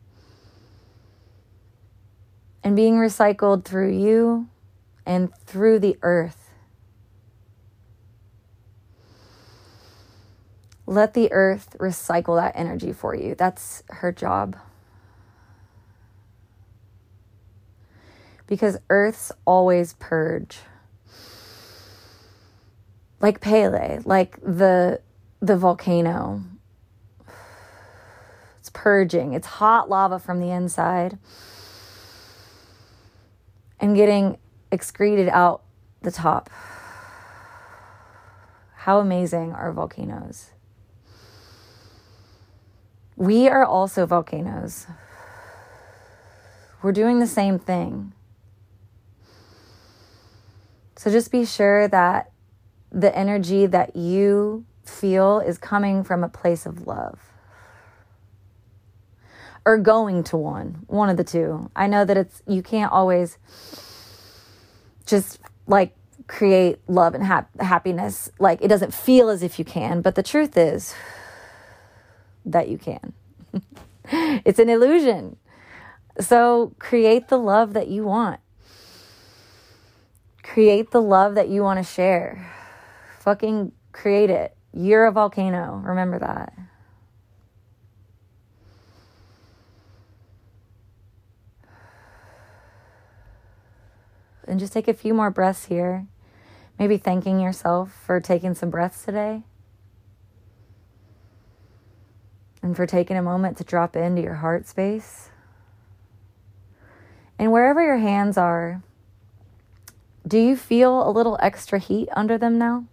[2.64, 4.48] and being recycled through you
[5.04, 6.48] and through the earth
[10.88, 13.34] Let the earth recycle that energy for you.
[13.34, 14.56] That's her job.
[18.46, 20.60] Because earths always purge.
[23.20, 25.02] Like Pele, like the
[25.40, 26.42] the volcano.
[28.58, 29.34] It's purging.
[29.34, 31.18] It's hot lava from the inside
[33.80, 34.38] and getting
[34.70, 35.62] excreted out
[36.02, 36.50] the top.
[38.74, 40.50] How amazing are volcanoes?
[43.16, 44.86] We are also volcanoes.
[46.82, 48.12] We're doing the same thing.
[50.96, 52.30] So just be sure that
[52.90, 57.18] the energy that you feel is coming from a place of love
[59.64, 61.70] or going to one, one of the two.
[61.76, 63.38] I know that it's, you can't always
[65.06, 65.94] just like
[66.26, 68.30] create love and hap- happiness.
[68.38, 70.94] Like it doesn't feel as if you can, but the truth is,
[72.44, 73.12] that you can.
[74.04, 75.36] it's an illusion.
[76.20, 78.40] So create the love that you want.
[80.42, 82.50] Create the love that you want to share.
[83.20, 84.56] Fucking create it.
[84.72, 85.80] You're a volcano.
[85.84, 86.52] Remember that.
[94.46, 96.06] And just take a few more breaths here.
[96.78, 99.42] Maybe thanking yourself for taking some breaths today.
[102.62, 105.30] and for taking a moment to drop into your heart space.
[107.38, 108.82] And wherever your hands are,
[110.26, 112.84] do you feel a little extra heat under them now?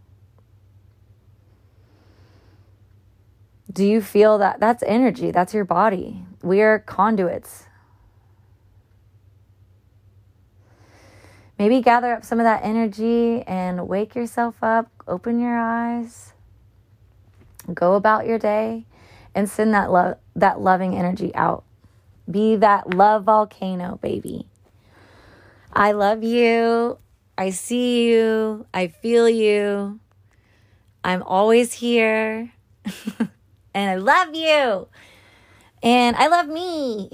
[3.76, 4.62] Do you feel that?
[4.62, 6.24] That's energy, that's your body.
[6.42, 7.66] We are conduits.
[11.60, 16.32] Maybe gather up some of that energy and wake yourself up, open your eyes,
[17.74, 18.86] go about your day
[19.34, 21.66] and send that love that loving energy out.
[22.32, 24.48] Be that love volcano, baby.
[25.74, 26.98] I love you.
[27.38, 28.68] I see you.
[28.74, 30.00] I feel you.
[31.04, 32.54] I'm always here.
[33.76, 34.88] and I love you.
[35.84, 37.12] And I love me.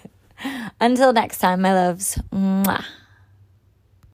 [0.80, 2.18] Until next time, my loves.
[2.30, 2.84] Mwah.